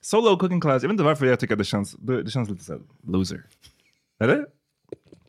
[0.00, 2.50] Solo cooking class, jag vet inte varför jag tycker att det känns, det, det känns
[2.50, 3.42] lite så här, loser.
[4.20, 4.46] Eller?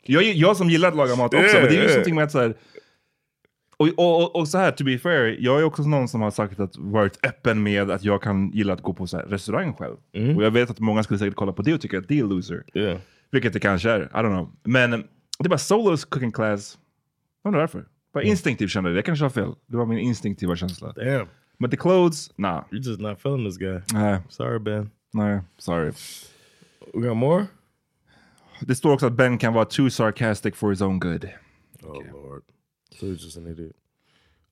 [0.04, 1.90] Jag, jag som gillar att laga mat också, men det är ju yeah.
[1.90, 2.58] någonting med att så här,
[3.78, 6.60] och, och, och, så här, to be fair, jag är också någon som har sagt
[6.60, 9.96] att varit öppen med att jag kan gilla att gå på så restaurang själv.
[10.38, 12.24] Och jag vet att många skulle säkert kolla på det och tycka att det är
[12.24, 12.64] loser.
[12.74, 13.00] Yeah.
[13.32, 14.52] Vilket det kanske är, I don't know.
[14.64, 15.00] Men eh,
[15.40, 16.78] det är bara solos cooking class.
[17.44, 17.86] Jag undrar varför.
[18.14, 19.54] Bara instinktivt kände jag det, jag kanske har fel.
[19.66, 20.94] Det var min instinktiva känsla.
[20.94, 21.28] Damn.
[21.58, 22.64] Men the clothes, nah.
[22.72, 23.82] You're just not feeling this guy.
[23.94, 24.90] Nej, Sorry, Ben.
[25.14, 25.92] nej, sorry.
[26.94, 27.46] We got more?
[28.60, 31.30] Det står också att Ben kan vara too sarcastic for his own good.
[31.84, 32.44] Oh, Lord.
[33.00, 33.76] So he's just an idiot.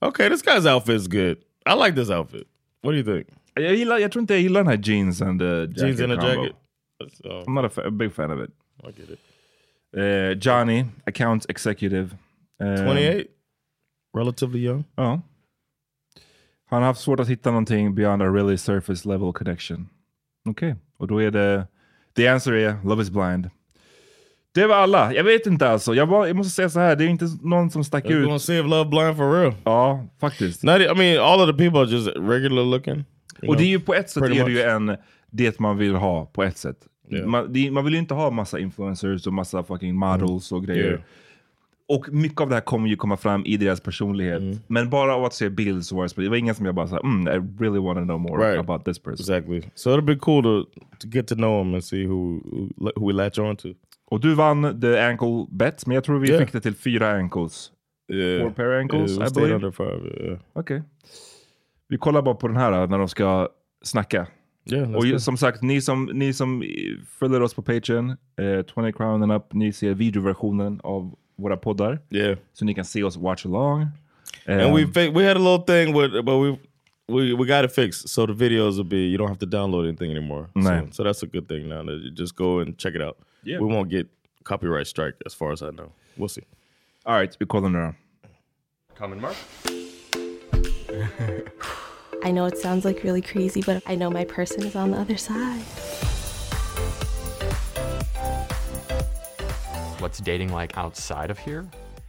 [0.02, 1.38] Okay, this guy's outfit is good.
[1.66, 2.48] I like this outfit.
[2.82, 3.28] What do you think?
[3.54, 6.12] Jag, gillar, jag tror inte jag gillar den här jeans and a jacket Jeans and
[6.12, 6.42] a combo.
[6.44, 6.56] jacket.
[7.24, 8.50] So, I'm not a, fa- a big fan of it.
[8.84, 9.20] I get it.
[9.98, 12.18] Eh, Johnny, account executive.
[12.62, 13.28] Eh, 28,
[14.18, 14.84] relatively young.
[14.96, 15.22] Ja.
[16.66, 19.90] Han har haft svårt att hitta någonting beyond a really surface level connection.
[20.50, 21.68] Okej, och då är det...
[22.16, 23.50] The answer är Love is blind.
[24.56, 25.14] Det var alla.
[25.14, 25.96] Jag vet inte alltså.
[25.96, 28.26] Jag, var, jag måste säga så här, det är inte någon som stack You're ut.
[28.26, 29.54] gonna if Love Blind for real.
[29.64, 30.64] Ja, faktiskt.
[30.64, 33.06] Not, I mean, all of the people are just regular looking.
[33.38, 33.58] Och know?
[33.58, 34.98] det är ju på ett sätt är det ju en
[35.32, 36.78] det man vill ha på ett sätt.
[37.12, 37.28] Yeah.
[37.28, 40.90] Man, det, man vill ju inte ha massa influencers och massa fucking models och grejer.
[40.90, 41.02] Yeah.
[41.88, 44.42] Och mycket av det här kommer ju komma fram i deras personlighet.
[44.42, 44.58] Mm.
[44.68, 46.88] Men bara av att se bild så var det, det var ingen som jag bara
[46.88, 48.60] sa, mm, I really want to know more Right.
[48.60, 49.14] about this person.
[49.20, 49.62] Exactly.
[49.76, 52.42] So it'll be cool to to get to know him and see who
[52.78, 53.68] who, who we latch on to.
[54.12, 56.40] Och du vann the ankle bet, men jag tror vi Yeah.
[56.44, 57.72] fick det till fyra ankles.
[58.14, 58.42] Yeah.
[58.44, 59.56] Four pair ankles, we I believe.
[59.56, 60.26] under five.
[60.26, 60.40] Yeah.
[60.54, 60.84] Okej.
[61.88, 63.50] Vi kollar bara på den här när de ska
[63.84, 64.28] snacka.
[64.72, 64.96] Yeah.
[64.96, 66.68] Och som sagt, ni som, ni som eh,
[67.20, 72.00] följer oss på Patreon, eh, 20 crown and up, ni ser videoversionen av våra poddar.
[72.10, 72.38] Yeah.
[72.54, 73.88] Så ni kan se oss watch along.
[74.48, 76.58] And Um, we fi- we had a little thing with, but we
[77.08, 78.10] we we got it fixed.
[78.10, 80.50] So the videos will be you don't have to download anything anymore.
[80.56, 80.82] Nah.
[80.82, 81.84] So, so that's a good thing now.
[81.84, 83.18] That you just go and check it out.
[83.44, 83.60] Yeah.
[83.60, 84.08] We won't get
[84.44, 85.92] copyright strike as far as I know.
[86.18, 86.44] We'll see.
[87.06, 87.94] All right, vi kollar nu då.
[88.98, 89.36] Common Mark.
[92.24, 94.98] I know it sounds like really crazy, but I know my person is on the
[94.98, 95.62] other side.
[100.00, 101.66] What's dating like outside of here?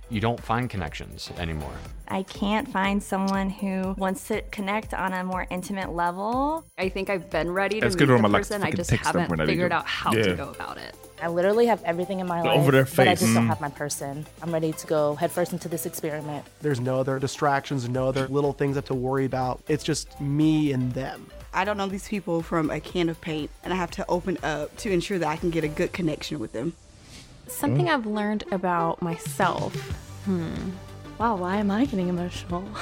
[0.09, 1.73] You don't find connections anymore.
[2.09, 6.65] I can't find someone who wants to connect on a more intimate level.
[6.79, 8.63] I think I've been ready to It's meet the when my person.
[8.63, 10.23] I just haven't figured out how Yeah.
[10.27, 10.95] to go about it.
[11.21, 13.35] I literally have everything in my life, Over their but I just Mm.
[13.35, 14.27] don't have my person.
[14.43, 16.45] I'm ready to go headfirst into this experiment.
[16.61, 19.61] There's no other distractions, no other little things I have to worry about.
[19.67, 21.27] It's just me and them.
[21.53, 24.39] I don't know these people from a can of paint, and I have to open
[24.45, 26.75] up to ensure that I can get a good connection with them.
[27.47, 29.75] Something I've learned about myself.
[30.25, 30.55] Hmm.
[31.19, 32.65] Wow, why am I getting emotional?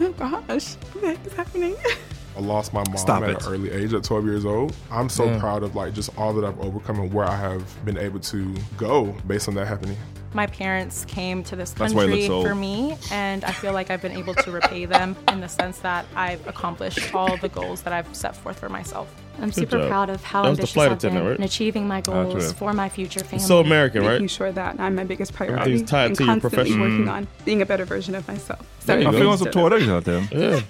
[0.00, 1.76] Oh gosh, what the heck is happening?
[2.38, 3.46] I lost my mom Stop at it.
[3.46, 4.72] an early age at 12 years old.
[4.92, 5.38] I'm so Yeah.
[5.40, 8.54] proud of like just all that I've overcome and where I have been able to
[8.76, 9.96] go based on that happening.
[10.34, 13.90] My parents came to this That's why it country for me, and I feel like
[13.90, 17.80] I've been able to repay them in the sense that I've accomplished all the goals
[17.82, 19.06] that I've set forth for myself.
[19.42, 19.88] I'm super job.
[19.88, 21.38] proud of how That ambitious I've been attendant, right?
[21.38, 22.14] in achieving my true.
[22.14, 23.36] goals for my future family.
[23.36, 24.12] It's so American, right?
[24.20, 26.80] Making sure that I'm my biggest priority Everything's tied and to your constantly profession.
[26.80, 27.16] working Mm.
[27.16, 28.60] on being a better version of myself.
[28.86, 29.24] There you Varför go.
[29.24, 30.28] är hon så tårögd hela tiden?
[30.32, 30.60] Yeah.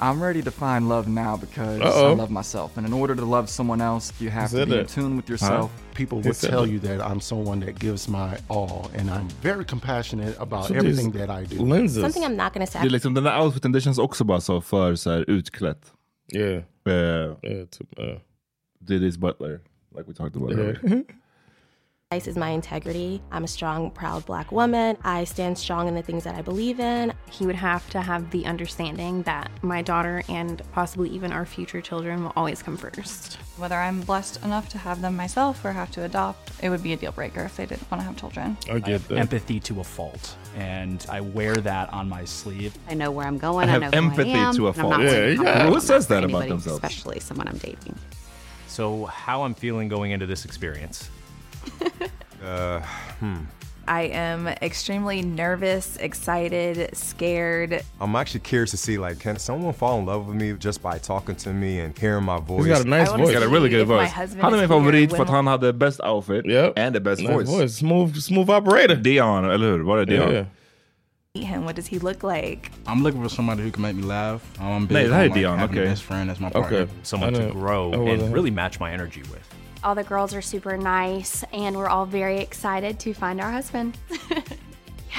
[0.00, 2.12] I'm ready to find love now because Uh-oh.
[2.12, 2.76] I love myself.
[2.76, 5.28] And in order to love someone else, you have to said be in tune with
[5.28, 5.70] yourself.
[5.94, 6.70] People He would tell that.
[6.72, 11.12] you that I'm someone that gives my all, and I'm very compassionate about So everything
[11.12, 11.62] that I do.
[11.64, 12.00] Lenses.
[12.02, 12.80] Something I'm not going to say.
[12.82, 15.92] Det är liksom, den där outfiten, det känns också bara så för så här utklätt.
[16.34, 16.62] Yeah.
[16.88, 17.66] Uh, Yeah.
[17.66, 18.18] To, uh,
[18.80, 19.60] Diddy's butler,
[19.96, 21.04] like we talked about earlier.
[22.14, 22.20] Yeah.
[22.20, 23.20] Vice is my integrity.
[23.32, 24.96] I'm a strong, proud black woman.
[25.02, 27.12] I stand strong in the things that I believe in.
[27.30, 31.80] He would have to have the understanding that my daughter and possibly even our future
[31.80, 33.34] children will always come first.
[33.56, 36.92] Whether I'm blessed enough to have them myself or have to adopt, it would be
[36.92, 38.56] a deal breaker if they didn't want to have children.
[38.70, 39.18] I get that.
[39.18, 42.76] empathy to a fault, and I wear that on my sleeve.
[42.88, 43.68] I know where I'm going.
[43.68, 45.02] I I, have know who empathy I am, to a and I'm not fault.
[45.02, 46.76] going Yeah, to you got- compromise Who says that about anybody, themselves?
[46.84, 47.96] Especially someone I'm dating.
[48.68, 51.08] So, how I'm feeling going into this experience?
[52.44, 52.80] Uh,
[53.20, 53.36] hmm.
[53.86, 57.82] I am extremely nervous, excited, scared.
[58.00, 60.98] I'm actually curious to see like can someone fall in love with me just by
[60.98, 62.64] talking to me and hearing my voice?
[62.64, 63.34] He's got a nice I wanna voice.
[63.34, 64.10] Got a really good voice.
[64.10, 66.72] husband Han är is min here, favorit when för att han hade best outfit Yep.
[66.78, 67.48] and the best Nice voice.
[67.48, 67.76] voice.
[67.76, 68.96] Smooth, smooth operator.
[68.96, 69.82] Dion, eller hur?
[69.84, 70.32] Var det Dion?
[70.32, 70.46] Yeah.
[71.34, 71.64] Meet him.
[71.64, 72.70] What does he look like?
[72.86, 74.40] I'm looking for somebody who can make me laugh.
[74.60, 75.82] I'm big Nej, det här är Dion, okay.
[75.82, 76.82] a best friend as my partner.
[76.82, 76.92] Okay.
[77.02, 79.54] Someone to grow and really match my energy with.
[79.84, 83.98] All the girls are super nice, and we're all very excited to find our husband.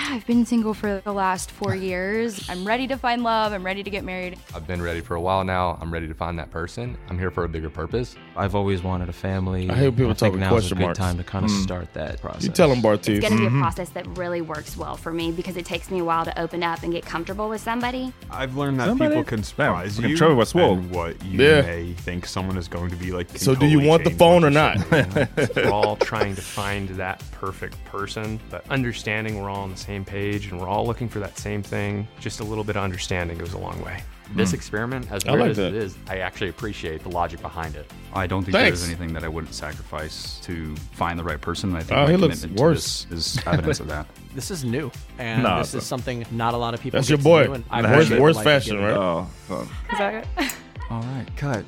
[0.07, 2.49] yeah, I've been single for the last four years.
[2.49, 3.53] I'm ready to find love.
[3.53, 4.37] I'm ready to get married.
[4.53, 5.77] I've been ready for a while now.
[5.81, 6.97] I'm ready to find that person.
[7.09, 8.15] I'm here for a bigger purpose.
[8.35, 9.69] I've always wanted a family.
[9.69, 10.99] I hate people think talking now's question a good marks.
[10.99, 11.63] time to kind of Mm.
[11.63, 12.43] start that process.
[12.43, 13.17] You tell him, Bartise.
[13.17, 15.89] It's going to be a process that really works well for me because it takes
[15.89, 18.11] me a while to open up and get comfortable with somebody.
[18.29, 20.73] I've learned that Somebody- people can surprise fucking you Trevor was swole.
[20.73, 21.61] and what you Yeah.
[21.61, 23.29] may think someone is going to be like.
[23.29, 24.77] can So do you want the phone or not?
[25.55, 29.94] we're all trying to find that perfect person, but understanding we're all on the same
[30.03, 32.07] page and we're all looking for that same thing.
[32.19, 34.01] Just a little bit of understanding goes a long way.
[34.33, 34.55] This Mm.
[34.55, 35.67] experiment, as I weird like as that.
[35.67, 37.89] it is, I actually appreciate the logic behind it.
[38.13, 38.79] I don't think Thanks.
[38.79, 41.75] there's anything that I wouldn't sacrifice to find the right person.
[41.75, 43.05] I think Oh, my he looks commitment to worse.
[43.09, 44.07] this is evidence of that.
[44.35, 45.77] This is new, and Nah, this bro.
[45.77, 46.97] is something not a lot of people.
[46.97, 47.45] That's get your to boy.
[47.45, 48.91] do, and I Worst- would worst like fashion, right?
[48.97, 49.61] Oh, fan.
[49.93, 50.27] Is that
[50.89, 51.63] All right, cut.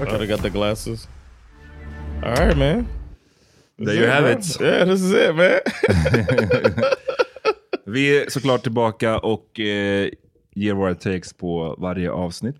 [0.00, 0.22] Okay.
[0.22, 1.08] I got the glasses.
[2.22, 2.86] All right, man.
[3.78, 4.60] There you have it.
[4.60, 5.60] Yeah, this is it, man.
[7.86, 10.10] Vi är såklart tillbaka och eh,
[10.54, 12.56] ger våra takes på varje avsnitt.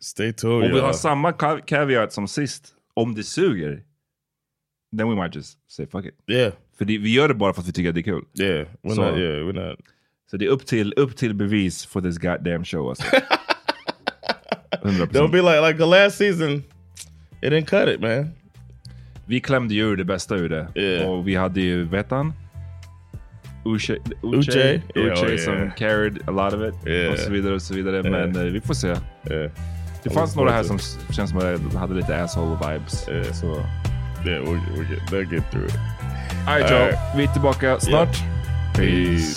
[0.00, 0.70] Stay tuned.
[0.70, 2.68] Och vi har samma cav- caveat som sist.
[2.94, 3.82] Om det suger,
[4.98, 6.14] then we might just say fuck it.
[6.30, 6.52] Yeah.
[6.78, 8.24] För det, vi gör det bara för att vi tycker att det är kul.
[8.40, 9.18] Yeah, we're Så- not.
[9.18, 9.78] Yeah, we're not.
[10.30, 13.04] Så det är upp till, upp till bevis for this goddamn show alltså.
[14.82, 15.06] 100%.
[15.12, 16.62] Don't be like like the last season.
[17.42, 18.30] It didn't cut it, man.
[19.26, 20.66] Vi klämde ju ur det bästa ur det.
[20.80, 21.10] Yeah.
[21.10, 22.32] Och vi hade ju, vet han?
[23.64, 24.38] Uche, Uche?
[24.38, 25.74] Uche, Yeah, Uche oh, som yeah.
[25.74, 26.88] carried a lot of it.
[26.88, 27.12] Yeah.
[27.12, 27.96] Och så vidare och så vidare.
[27.96, 28.10] Yeah.
[28.10, 28.88] Men eh, vi får se.
[28.88, 29.50] Yeah.
[30.02, 33.08] Det fanns några här som s- känns som att hade lite asshole vibes.
[33.08, 33.32] Yeah.
[33.32, 33.46] Så.
[34.26, 35.74] Yeah, we'll, we'll get they'll get through it.
[36.46, 36.98] Alright y'all, right.
[37.16, 38.16] vi är tillbaka snart.
[38.76, 39.36] Peace.